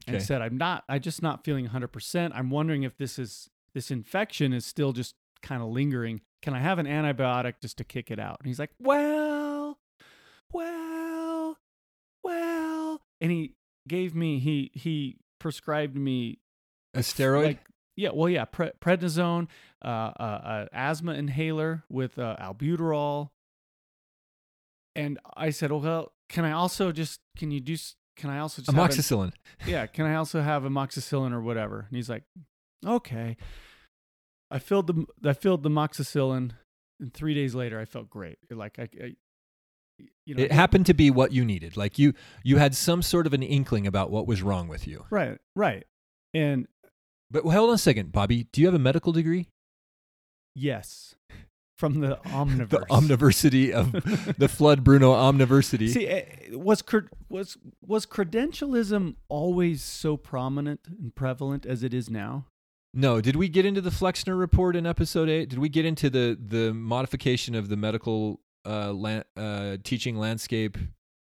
[0.08, 1.88] and said, "I'm not, I'm just not feeling 100.
[1.88, 5.14] percent I'm wondering if this is this infection is still just
[5.44, 6.22] kind of lingering.
[6.42, 9.78] Can I have an antibiotic just to kick it out?" And he's like, "Well,
[10.52, 11.58] well,
[12.24, 13.54] well," and he
[13.88, 16.40] gave me he he prescribed me
[16.96, 17.46] A steroid?
[17.46, 17.66] like
[17.96, 19.48] yeah well yeah pre- prednisone
[19.84, 23.30] uh, uh, uh asthma inhaler with uh, albuterol
[24.96, 27.76] and i said oh, well can i also just can you do
[28.18, 29.32] can i also just an- Amoxicillin.
[29.66, 32.24] yeah can i also have amoxicillin or whatever and he's like
[32.86, 33.36] okay
[34.52, 36.52] i filled the i filled the amoxicillin
[37.00, 39.16] and three days later i felt great like i, I
[40.26, 41.78] you know It happened to be what you needed.
[41.78, 42.14] Like you
[42.44, 45.06] you had some sort of an inkling about what was wrong with you.
[45.10, 45.86] right right
[46.34, 46.68] and
[47.32, 48.48] But hold on a second, Bobby.
[48.52, 49.48] Do you have a medical degree?
[50.54, 51.16] yes
[51.78, 53.92] from the omniverse The omniversity of
[54.38, 55.90] the Flood Bruno omniversity.
[55.90, 56.84] See, eh, was
[57.30, 62.48] was was credentialism always so prominent and prevalent as it is now?
[62.98, 65.50] No, did we get into the Flexner report in episode eight?
[65.50, 70.78] Did we get into the the modification of the medical uh, lan- uh, teaching landscape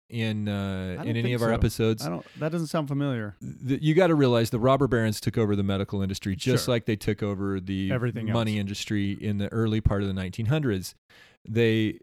[0.08, 2.06] in uh, in any of our episodes?
[2.06, 2.24] I don't.
[2.38, 3.34] That doesn't sound familiar.
[3.40, 6.74] The, you got to realize the robber barons took over the medical industry just Sure.
[6.74, 8.60] like they took over the Everything money else.
[8.60, 10.94] industry in the early part of the 1900s.
[11.48, 11.98] They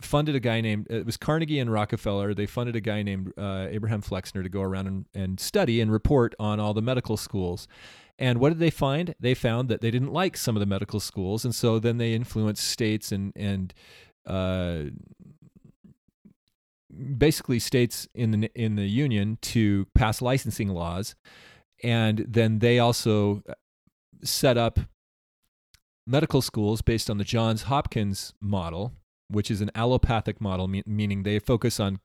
[0.00, 2.34] funded a guy named it was Carnegie and Rockefeller.
[2.34, 5.90] They funded a guy named uh, Abraham Flexner to go around and, and study and
[5.90, 7.66] report on all the medical schools.
[8.18, 9.14] And what did they find?
[9.20, 12.14] They found that they didn't like some of the medical schools, and so then they
[12.14, 13.72] influenced states and and
[14.26, 14.84] uh,
[17.16, 21.14] basically states in the in the union to pass licensing laws,
[21.82, 23.42] and then they also
[24.24, 24.80] set up
[26.06, 28.94] medical schools based on the Johns Hopkins model,
[29.28, 32.00] which is an allopathic model, me- meaning they focus on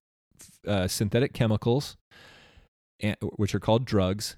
[0.67, 1.97] uh, synthetic chemicals,
[2.99, 4.35] and, which are called drugs,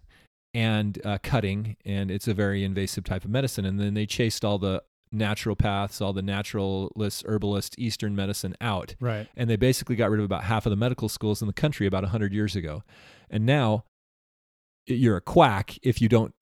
[0.56, 3.66] and uh, cutting, and it's a very invasive type of medicine.
[3.66, 4.82] And then they chased all the
[5.14, 9.28] naturopaths, all the naturalists, herbalists, Eastern medicine out Right.
[9.38, 11.86] and they basically got rid of about half of the medical schools in the country
[11.88, 12.84] about 100 years ago.
[13.30, 13.84] And now
[14.88, 16.34] you're a quack if you don't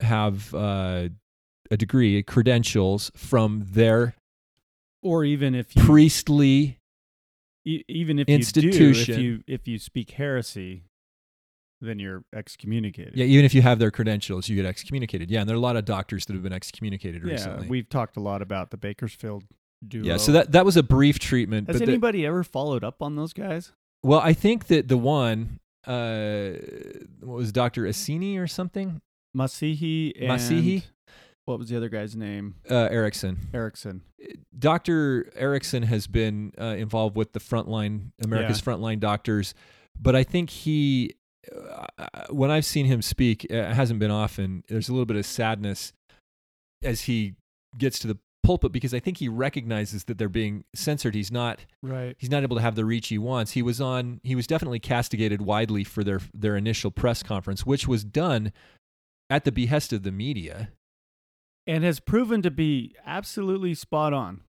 [0.00, 1.08] have uh,
[1.70, 4.14] a degree, credentials from their
[5.02, 6.78] Or even if you, priestly.
[7.64, 9.04] e- even if you institution.
[9.06, 10.84] do, if you if you speak heresy,
[11.82, 13.14] then you're excommunicated.
[13.16, 15.30] Yeah, even if you have their credentials, you get excommunicated.
[15.30, 17.42] Yeah, and there are a lot of doctors that have been excommunicated recently.
[17.42, 17.68] Yeah, recently.
[17.68, 19.44] we've talked a lot about the Bakersfield
[19.86, 20.04] duo.
[20.04, 21.66] yeah, so that that was a brief treatment.
[21.68, 23.72] has but the- anybody ever followed up on those guys?
[24.02, 26.50] well, I think that the one, uh,
[27.20, 29.00] what was Doctor Assini or something?
[29.36, 30.84] Massihi and Massihi?
[31.44, 32.54] What was the other guy's name?
[32.70, 33.48] Uh, Erickson.
[33.52, 34.02] Erickson.
[34.56, 35.32] Dr.
[35.34, 39.54] Erickson has been uh, involved with the frontline, America's frontline doctors,
[40.00, 41.14] but I think he,
[42.30, 44.64] when I've seen him speak, it hasn't been often.
[44.68, 45.92] There's a little bit of sadness
[46.82, 47.34] as he
[47.78, 51.14] gets to the pulpit because I think he recognizes that they're being censored.
[51.14, 52.16] He's not Right.
[52.18, 53.52] he's not able to have the reach he wants.
[53.52, 57.86] He was on he was definitely castigated widely for their their initial press conference, which
[57.86, 58.52] was done
[59.30, 60.70] at the behest of the media.
[61.68, 64.40] And has proven to be absolutely spot on.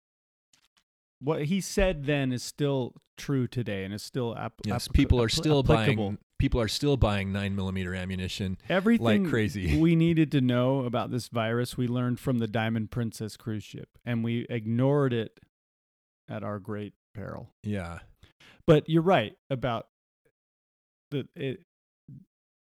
[1.19, 5.29] What he said then is still true today and is still app- Yes, people are
[5.29, 6.05] still applicable.
[6.07, 8.57] buying people are still buying nine millimeter ammunition.
[8.67, 9.79] Everything crazy.
[9.79, 13.87] we needed to know about this virus, we learned from the Diamond Princess cruise ship,
[14.05, 15.39] and we ignored it
[16.29, 17.51] at our great peril.
[17.63, 17.99] Yeah.
[18.67, 19.87] But you're right about
[21.11, 21.61] the it,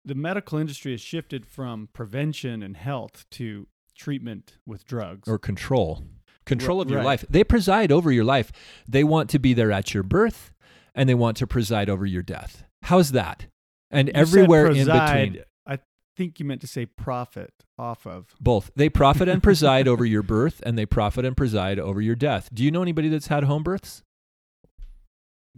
[0.07, 5.29] the medical industry has shifted from prevention and health to treatment with drugs.
[5.29, 6.03] Or control.
[6.47, 7.05] Control of your right.
[7.05, 7.27] life.
[7.29, 8.53] They preside over your life.
[8.89, 10.51] They want to be there at your birth
[10.95, 12.65] and they want to preside over your death.
[12.85, 13.49] How's that?
[13.91, 15.43] And You everywhere in between.
[15.67, 15.79] I
[16.17, 18.35] think you meant to say profit off of.
[18.41, 18.71] Both.
[18.75, 22.49] They profit and preside over your birth and they profit and preside over your death.
[22.53, 24.03] Do you know anybody that's had home births?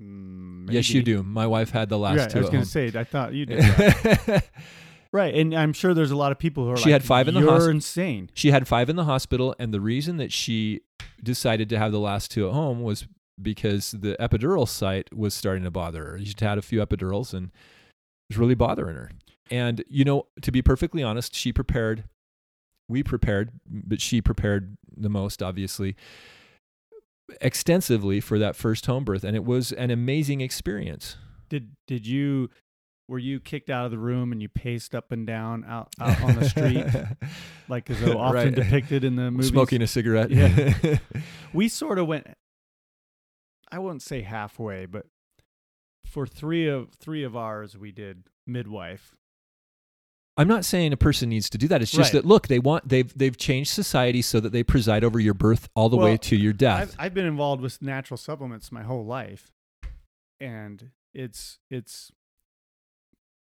[0.00, 1.22] Mm, Yes, you do.
[1.22, 3.46] My wife had the last Right, two I was going to say, I thought you
[3.46, 3.64] did.
[5.12, 7.28] right, and I'm sure there's a lot of people who are She like, had five
[7.28, 8.30] in the You're insane.
[8.34, 10.80] She had five in the hospital, and the reason that she
[11.22, 13.06] decided to have the last two at home was
[13.40, 16.18] because the epidural site was starting to bother her.
[16.24, 17.50] She'd had a few epidurals, and
[18.28, 19.10] was really bothering her.
[19.50, 22.04] And you know, to be perfectly honest, she prepared.
[22.88, 25.94] We prepared, but she prepared the most, obviously,
[27.40, 31.16] extensively for that first home birth, and it was an amazing experience.
[31.48, 32.50] Did did you
[33.08, 36.20] were you kicked out of the room and you paced up and down out, out
[36.22, 36.84] on the street
[37.68, 38.54] like as often Right.
[38.54, 39.48] depicted in the movies?
[39.48, 40.30] Smoking a cigarette.
[40.30, 40.98] Yeah.
[41.54, 42.26] we sort of went
[43.70, 45.06] I wouldn't say halfway, but
[46.08, 49.14] for three of three of ours we did midwife.
[50.36, 51.82] I'm not saying a person needs to do that.
[51.82, 52.22] It's just Right.
[52.22, 55.68] that look, they want they've they've changed society so that they preside over your birth
[55.74, 56.90] all the way to your death.
[56.92, 59.50] I've, I've been involved with natural supplements my whole life,
[60.40, 62.12] and it's it's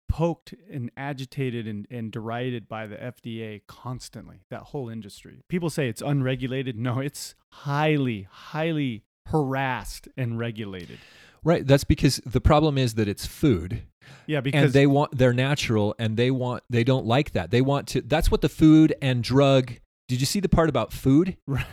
[0.07, 4.41] poked and agitated and, and derided by the FDA constantly.
[4.51, 5.41] That whole industry.
[5.49, 6.77] People say it's unregulated.
[6.77, 10.99] No, it's highly, highly harassed and regulated.
[11.43, 11.65] Right.
[11.65, 13.83] That's because the problem is that it's food.
[14.27, 17.51] Yeah, because and they want they're natural and they want they don't like that.
[17.51, 19.73] They want to that's what the food and drug
[20.07, 21.37] did you see the part about food?
[21.47, 21.65] right.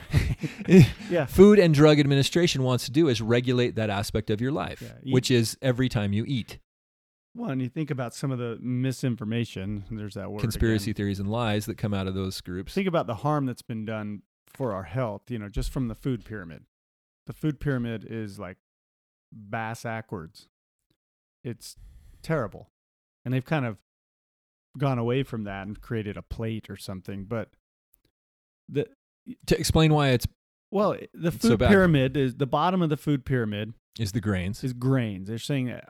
[1.10, 4.80] yeah, Food and Drug Administration wants to do is regulate that aspect of your life,
[4.82, 6.58] Yeah, which is every time you eat.
[7.34, 9.84] well, and you think about some of the misinformation.
[9.90, 10.40] There's that word.
[10.40, 10.94] Conspiracy again.
[10.96, 12.72] theories and lies that come out of those groups.
[12.72, 15.94] think about the harm that's been done for our health, you know, just from the
[15.94, 16.64] food pyramid.
[17.26, 18.58] The food pyramid is like
[19.32, 20.48] bass backwards.
[21.44, 21.76] It's
[22.22, 22.70] terrible.
[23.24, 23.78] And they've kind of
[24.78, 27.24] gone away from that and created a plate or something.
[27.24, 27.48] But
[28.68, 28.86] the
[29.46, 30.26] to explain why it's
[30.70, 34.20] well, the It's so food pyramid is the bottom of the food pyramid is the
[34.20, 34.62] grains.
[34.62, 35.28] is grains.
[35.28, 35.80] They're saying uh,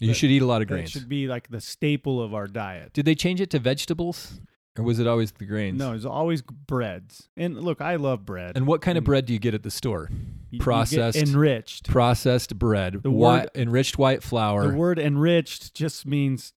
[0.00, 0.90] that You should eat a lot of grains.
[0.90, 2.92] should be like the staple of our diet.
[2.92, 4.40] Did they change it to vegetables,
[4.78, 5.78] or was it always the grains?
[5.78, 7.28] No, it's always breads.
[7.36, 8.56] And look, I love bread.
[8.56, 10.08] And what kind of bread do you get at the store?
[10.10, 10.16] You-
[10.50, 11.88] you get processed- enriched.
[11.88, 16.52] Processed bread, The word- enriched white flour, The word enriched just means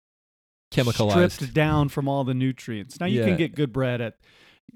[0.72, 1.32] chemicalized.
[1.32, 3.00] stripped down from all the nutrients.
[3.00, 3.26] Now you Yeah.
[3.28, 4.16] can get good bread at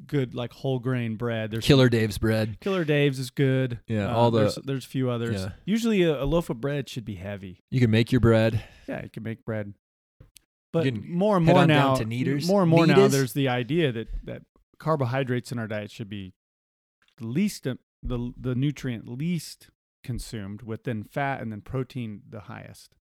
[0.08, 1.52] good like whole grain bread.
[1.52, 2.58] There's Killer Dave's bread.
[2.60, 3.80] Killer Dave's is good.
[3.88, 5.43] Yeah, Uh, all the- there's, there's a few others.
[5.43, 5.52] Yeah.
[5.66, 7.62] Usually a, a loaf of bread should be heavy.
[7.72, 8.62] You can make your bread.
[8.89, 9.74] Yeah, you can make bread.
[10.84, 11.95] But more and more now,
[12.47, 14.43] more and more now, there's the idea that that
[14.78, 16.34] carbohydrates in our diet should be
[17.17, 19.69] the least uh, the the nutrient least
[20.03, 22.95] consumed, with then fat and then protein the highest.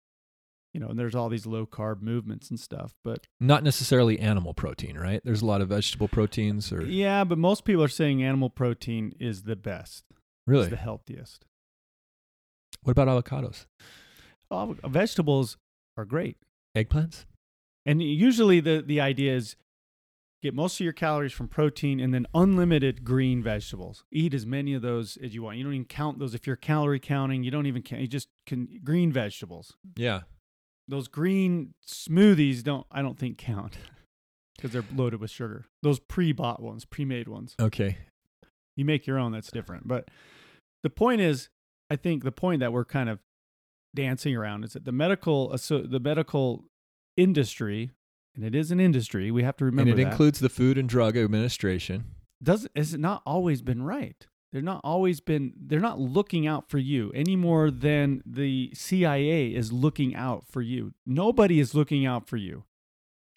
[0.74, 4.54] You know, and there's all these low carb movements and stuff, but Not necessarily animal
[4.54, 5.20] protein, right?
[5.22, 9.14] There's a lot of vegetable proteins, or yeah, but most people are saying animal protein
[9.20, 10.04] is the best,
[10.46, 10.68] really.
[10.68, 11.44] the healthiest.
[12.82, 13.66] What about avocados?
[14.84, 15.56] Vegetables
[15.96, 16.36] are great.
[16.76, 17.24] Eggplants?
[17.84, 19.56] And usually the, the idea is
[20.42, 24.04] get most of your calories from protein and then unlimited green vegetables.
[24.10, 25.56] Eat as many of those as you want.
[25.56, 26.34] You don't even count those.
[26.34, 28.02] If you're calorie counting, you don't even count.
[28.02, 29.74] You just can green vegetables.
[29.96, 30.20] Yeah.
[30.88, 33.78] Those green smoothies don't I don't think count
[34.56, 35.66] because they're loaded with sugar.
[35.82, 37.54] Those pre-bought ones, pre-made ones.
[37.60, 37.98] Okay.
[38.76, 39.86] You make your own, that's different.
[39.86, 40.08] But
[40.82, 41.50] the point is,
[41.90, 43.18] I think the point that we're kind of
[43.94, 46.64] dancing around is that the medical the medical
[47.16, 47.90] industry,
[48.34, 50.78] and it is an industry, we have to remember and it that, includes the Food
[50.78, 52.04] and Drug Administration.
[52.42, 54.26] does has it not always been right.
[54.52, 59.48] They're not always been they're not looking out for you any more than the CIA
[59.48, 60.92] is looking out for you.
[61.06, 62.64] Nobody is looking out for you.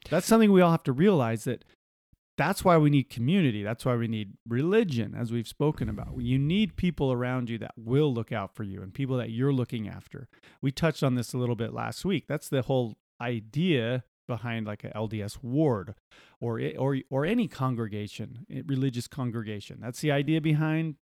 [0.09, 1.63] That's something we all have to realize that
[2.37, 3.63] that's why we need community.
[3.63, 6.19] That's why we need religion, as we've spoken about.
[6.19, 9.53] You need people around you that will look out for you and people that you're
[9.53, 10.27] looking after.
[10.61, 12.25] We touched on this a little bit last week.
[12.27, 15.95] That's the whole idea behind like a LDS ward
[16.39, 19.79] or or or any congregation, eh, religious congregation.
[19.81, 20.95] That's the idea behind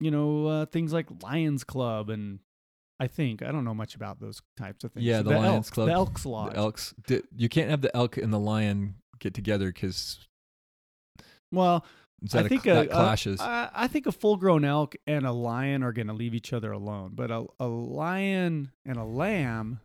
[0.00, 2.40] you know uh, things like Lions Club and
[2.98, 5.04] I think I don't know much about those types of things.
[5.04, 6.52] Yeah, the Lions Elks, Club, the Elks Lodge.
[6.52, 6.94] The elks.
[7.36, 10.26] You can't have the elk and the lion get together because
[11.52, 11.84] Well,
[12.32, 13.40] I think that a, a- clashes.
[13.40, 16.72] I, I think a full-grown elk and a lion are going to leave each other
[16.72, 19.80] alone, but a, a lion and a lamb.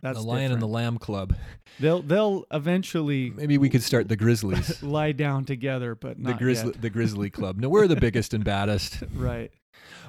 [0.00, 1.34] That's the lion and the lamb club.
[1.80, 4.82] They'll they'll eventually Maybe we could start the grizzlies.
[4.82, 7.58] lie down together, but the not grizzly the grizzly club.
[7.58, 9.02] No, we're the biggest and baddest.
[9.14, 9.50] Right.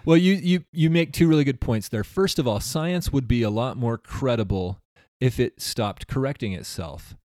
[0.05, 2.03] Well, you you you make two really good points there.
[2.03, 4.79] First of all, science would be a lot more credible
[5.19, 7.15] if it stopped correcting itself.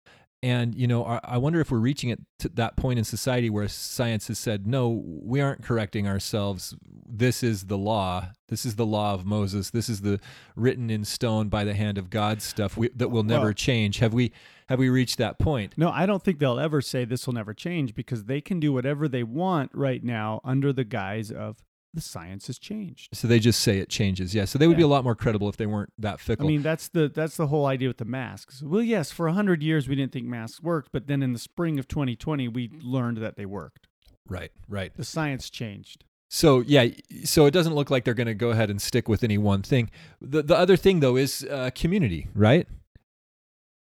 [0.44, 3.48] And you know, I I wonder if we're reaching it to that point in society
[3.48, 6.76] where science has said, "No, we aren't correcting ourselves.
[7.08, 8.28] This is the law.
[8.48, 9.70] This is the law of Moses.
[9.70, 10.20] This is the
[10.54, 14.00] written in stone by the hand of God stuff we, that will never Well- change."
[14.00, 14.32] Have we
[14.68, 15.72] have we reached that point?
[15.78, 18.70] No, I don't think they'll ever say this will never change because they can do
[18.70, 21.63] whatever they want right now under the guise of
[21.94, 23.16] the science has changed.
[23.16, 24.34] So they just say it changes.
[24.34, 24.44] Yeah.
[24.44, 26.44] So they would be a lot more credible if they weren't that fickle.
[26.44, 28.62] I mean, that's the that's the whole idea with the masks.
[28.62, 31.78] Well, yes, for 100 years we didn't think masks worked, but then in the spring
[31.78, 33.86] of 2020 we learned that they worked.
[34.28, 34.50] right.
[34.68, 34.92] Right.
[34.96, 36.04] The science changed.
[36.30, 36.88] So yeah,
[37.24, 39.62] so it doesn't look like they're going to go ahead and stick with any one
[39.62, 39.90] thing.
[40.20, 42.66] The the other thing though is uh, community, right?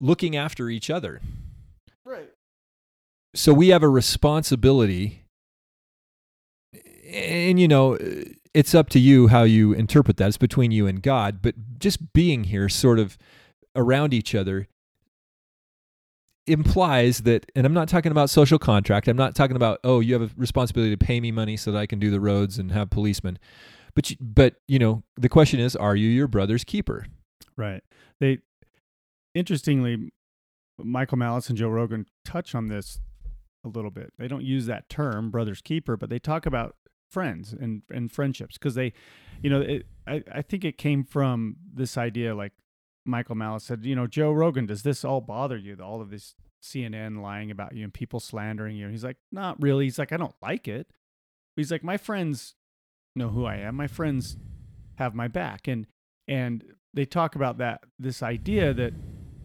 [0.00, 1.20] Looking after each other.
[2.04, 2.30] Right.
[3.34, 5.24] So we have a responsibility,
[7.16, 7.98] and you know,
[8.54, 10.28] it's up to you how you interpret that.
[10.28, 13.18] It's between you and God, but just being here, sort of
[13.74, 14.68] around each other,
[16.46, 17.50] implies that.
[17.54, 19.08] And I'm not talking about social contract.
[19.08, 21.78] I'm not talking about oh, you have a responsibility to pay me money so that
[21.78, 23.38] I can do the roads and have policemen.
[23.94, 27.06] But you, but you know, the question is, are you your brother's keeper?
[27.56, 27.82] Right.
[28.20, 28.38] They
[29.34, 30.10] interestingly
[30.78, 33.00] Michael Malice and Joe Rogan touch on this
[33.64, 34.12] a little bit.
[34.18, 36.76] They don't use that term brother's keeper, but they talk about
[37.16, 38.92] friends and and friendships because they
[39.40, 42.52] you know, it, I I think it came from this idea like
[43.06, 45.78] Michael Malice said, you know, Joe Rogan, does this all bother you?
[45.82, 48.84] All of this CNN lying about you and people slandering you.
[48.84, 49.84] And he's like, not really.
[49.84, 50.88] He's like, I don't like it.
[51.56, 52.54] He's like, my friends
[53.14, 53.76] know who I am.
[53.76, 54.36] My friends
[54.96, 55.66] have my back.
[55.66, 55.86] And
[56.28, 58.92] and they talk about that this idea that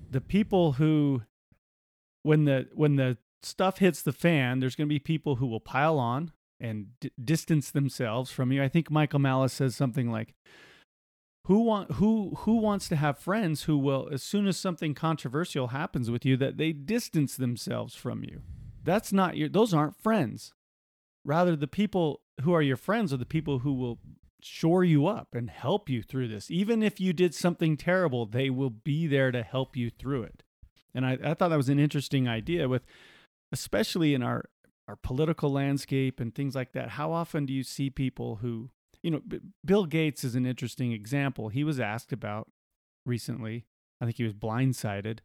[0.09, 1.21] the people who
[2.23, 5.61] when the when the stuff hits the fan, there's going to be people who will
[5.61, 6.31] pile on
[6.61, 8.63] and d- distance themselves from you.
[8.63, 10.33] I think Michael Malice says something like
[11.45, 15.67] who want who who wants to have friends who will as soon as something controversial
[15.67, 18.41] happens with you that they distance themselves from you.
[18.83, 20.53] That's not your those aren't friends.
[21.25, 23.99] Rather the people who are your friends are the people who will
[24.43, 26.49] shore you up and help you through this.
[26.49, 30.43] Even if you did something terrible, they will be there to help you through it.
[30.95, 32.83] And I, I thought that was an interesting idea with
[33.51, 34.45] especially in our
[34.91, 36.89] our political landscape and things like that.
[36.89, 38.71] How often do you see people who,
[39.01, 41.47] you know, B- Bill Gates is an interesting example.
[41.47, 42.49] He was asked about
[43.05, 43.65] recently.
[44.01, 45.19] I think he was blindsided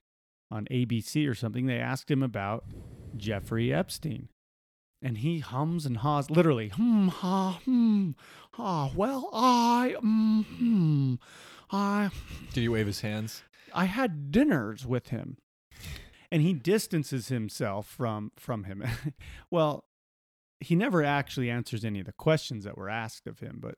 [0.52, 1.66] on ABC or something.
[1.66, 2.64] They asked him about
[3.16, 4.28] Jeffrey Epstein.
[5.02, 8.12] And he hums and haws, literally, hmm, ha, hmm,
[8.56, 11.14] ah, well, I, mm, hmm,
[11.72, 12.10] I,
[12.52, 13.42] Did he wave his hands?
[13.74, 15.36] I had dinners with him,
[16.36, 18.84] and he distances himself from from him.
[19.50, 19.86] well,
[20.60, 23.76] he never actually answers any of the questions that were asked of him, but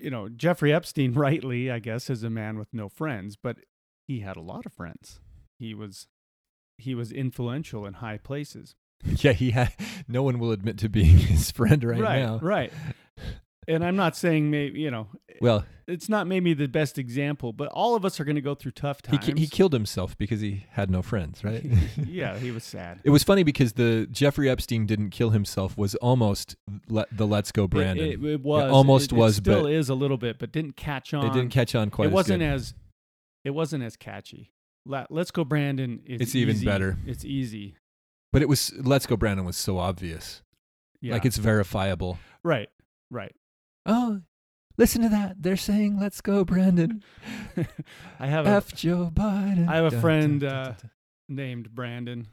[0.00, 3.58] you know, Jeffrey Epstein, rightly, I guess, is a man with no friends, but
[4.04, 5.20] he had a lot of friends.
[5.60, 6.08] He was
[6.76, 8.74] he was influential in high places.
[9.18, 9.72] Yeah, he had.
[10.08, 12.40] No one will admit to being his friend right, right, now.
[12.42, 12.72] right.
[13.68, 15.08] And I'm not saying maybe you know
[15.40, 18.54] Well, it's not maybe the best example, but all of us are going to go
[18.54, 19.26] through tough he times.
[19.34, 21.64] ki- he killed himself because he had no friends, right?
[22.06, 23.00] yeah, he was sad.
[23.04, 26.56] It was funny because the Jeffrey Epstein didn't kill himself was almost
[26.88, 28.06] le- the Let's Go Brandon.
[28.06, 30.76] It, it, it was almost it, was, It still is a little bit, but didn't
[30.76, 31.26] catch on.
[31.26, 32.06] it didn't catch on quite.
[32.06, 32.46] It as wasn't good.
[32.52, 32.74] as.
[33.44, 34.52] It wasn't as catchy.
[34.86, 36.00] La- Let's go, Brandon.
[36.06, 36.96] Is It's even better.
[37.06, 37.76] It's easy.
[38.32, 40.42] but it was Let's Go Brandon was so obvious,
[41.00, 41.12] Yeah.
[41.14, 42.18] like it's verifiable.
[42.42, 42.68] right.
[43.12, 43.34] Right.
[43.86, 44.20] Oh,
[44.76, 45.36] listen to that!
[45.42, 47.02] They're saying Let's Go Brandon.
[48.20, 49.68] I have a F Joe Biden.
[49.68, 50.90] I have a Dun, friend, dun, dun, uh, dun, dun.
[51.28, 52.26] named Brandon,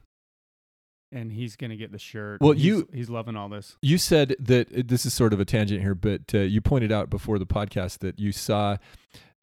[1.12, 2.42] and he's gonna get the shirt.
[2.42, 3.78] Well, He's- you- he's loving all this.
[3.82, 6.92] You said that uh, this is sort of a tangent here, but uh, you pointed
[6.92, 8.78] out before the podcast that you saw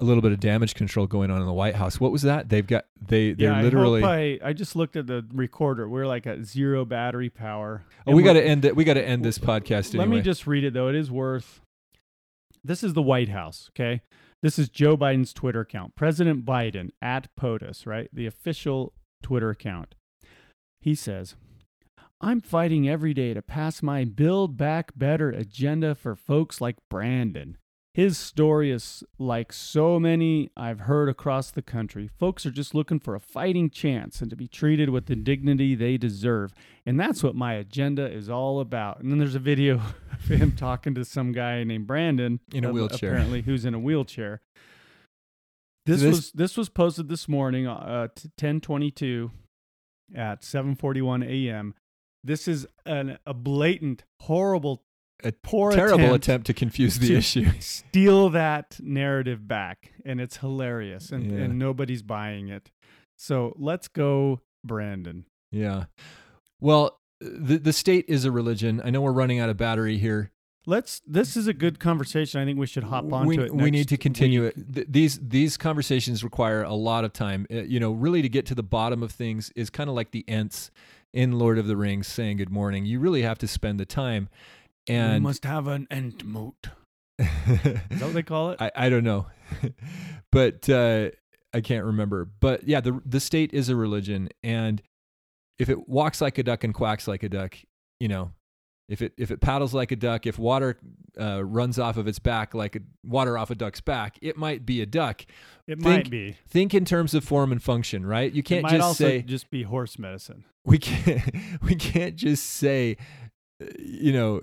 [0.00, 2.00] a little bit of damage control going on in the White House.
[2.00, 2.48] What was that?
[2.48, 4.02] They've got they they yeah, literally.
[4.02, 5.88] I, hope I, I just looked at the recorder.
[5.88, 7.84] We're like at zero battery power.
[8.06, 8.74] oh, we got to end it.
[8.76, 10.16] We got to end this podcast Let anyway.
[10.16, 10.88] me just read it though.
[10.88, 11.60] It is worth.
[12.64, 13.70] This is the White House.
[13.72, 14.00] Okay,
[14.42, 15.94] this is Joe Biden's Twitter account.
[15.94, 18.08] President Biden at POTUS, right?
[18.12, 19.94] The official Twitter account.
[20.80, 21.36] He says,
[22.20, 27.58] "I'm fighting every day to pass my Build Back Better agenda for folks like Brandon."
[27.94, 32.08] His story is like so many I've heard across the country.
[32.08, 35.76] Folks are just looking for a fighting chance and to be treated with the dignity
[35.76, 36.52] they deserve.
[36.84, 38.98] And that's what my agenda is all about.
[39.00, 39.74] And then there's a video
[40.12, 43.12] of him talking to some guy named Brandon In a uh, wheelchair.
[43.12, 44.40] apparently, who's in a wheelchair.
[45.86, 49.30] This, this- was this was posted this morning, uh, 1022
[50.16, 51.74] at 7:41 a.m.
[52.24, 54.82] This is an, a blatant, horrible,
[55.22, 57.50] A poor Terrible attempt attempt to confuse the to issue.
[57.60, 61.44] steal that narrative back, and it's hilarious, and, Yeah.
[61.44, 62.70] and nobody's buying it.
[63.16, 65.24] So let's go, Brandon.
[65.50, 65.84] Yeah.
[66.60, 68.82] Well, the the state is a religion.
[68.84, 70.30] I know we're running out of battery here.
[70.66, 71.00] Let's.
[71.06, 72.40] This is a good conversation.
[72.40, 73.54] I think we should hop onto we, it.
[73.54, 74.54] we need to continue week.
[74.56, 74.74] it.
[74.74, 77.46] Th- these these conversations require a lot of time.
[77.50, 80.10] Uh, you know, really to get to the bottom of things is kind of like
[80.10, 80.70] the Ents
[81.12, 82.84] in Lord of the Rings saying good morning.
[82.84, 84.28] You really have to spend the time.
[84.88, 86.70] And must have an Entmoot.
[87.18, 88.60] Is that what they call it?
[88.60, 89.26] I, I don't know,
[90.32, 91.10] but uh,
[91.52, 92.28] I can't remember.
[92.40, 94.82] But yeah, the the state is a religion, and
[95.58, 97.56] if it walks like a duck and quacks like a duck,
[98.00, 98.32] you know,
[98.88, 100.76] if it if it paddles like a duck, if water
[101.18, 104.66] uh, runs off of its back like a, water off a duck's back, it might
[104.66, 105.24] be a duck.
[105.66, 106.36] it think- might be.
[106.48, 108.32] Think in terms of form and function, right?
[108.32, 110.44] You can't might just also say just be horse medicine.
[110.64, 111.22] we can't
[111.62, 112.96] we can't just say
[113.62, 114.40] uh, you know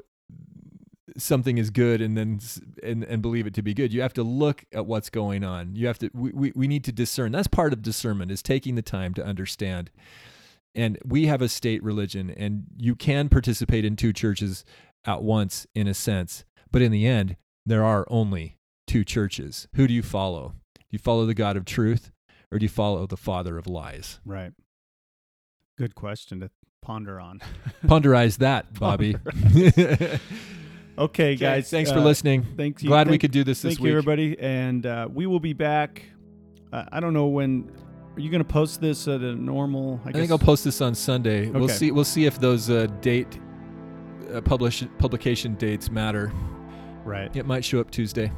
[1.17, 2.39] something is good and then
[2.83, 3.93] and, and believe it to be good.
[3.93, 5.75] You have to look at what's going on.
[5.75, 7.31] You have to we, we, we need to discern.
[7.31, 9.91] That's part of discernment is taking the time to understand.
[10.73, 14.63] And we have a state religion and you can participate in two churches
[15.05, 16.45] at once in a sense.
[16.71, 17.35] But in the end
[17.65, 18.57] there are only
[18.87, 19.67] two churches.
[19.75, 20.55] Who do you follow?
[20.75, 22.11] Do you follow the god of truth
[22.51, 24.19] or do you follow the father of lies?
[24.25, 24.53] Right.
[25.77, 26.51] Good question to
[26.81, 27.41] ponder on.
[27.85, 29.15] ponderize that bobby
[30.97, 31.69] Okay, guys.
[31.69, 32.83] thanks for uh, listening Thanks.
[32.83, 35.39] you- glad we could do this this Thank week you, everybody, and uh, we will
[35.39, 36.03] be back.
[36.71, 37.71] Uh, I don't know when.
[38.15, 40.01] Are you going to post this at a normal?
[40.05, 41.47] I, I think I'll post this on Sunday.
[41.49, 41.91] We'll see.
[41.91, 43.39] We'll see if those uh, date
[44.33, 46.31] uh, publish publication dates matter.
[47.05, 47.33] right.
[47.35, 48.31] It might show up Tuesday.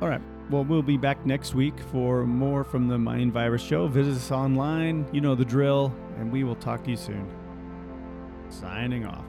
[0.00, 0.22] All right.
[0.50, 3.86] Well, we'll be back next week for more from the Mind Virus Show.
[3.86, 5.06] Visit us online.
[5.12, 7.30] You know the drill, and we will talk to you soon.
[8.48, 9.24] Signing off.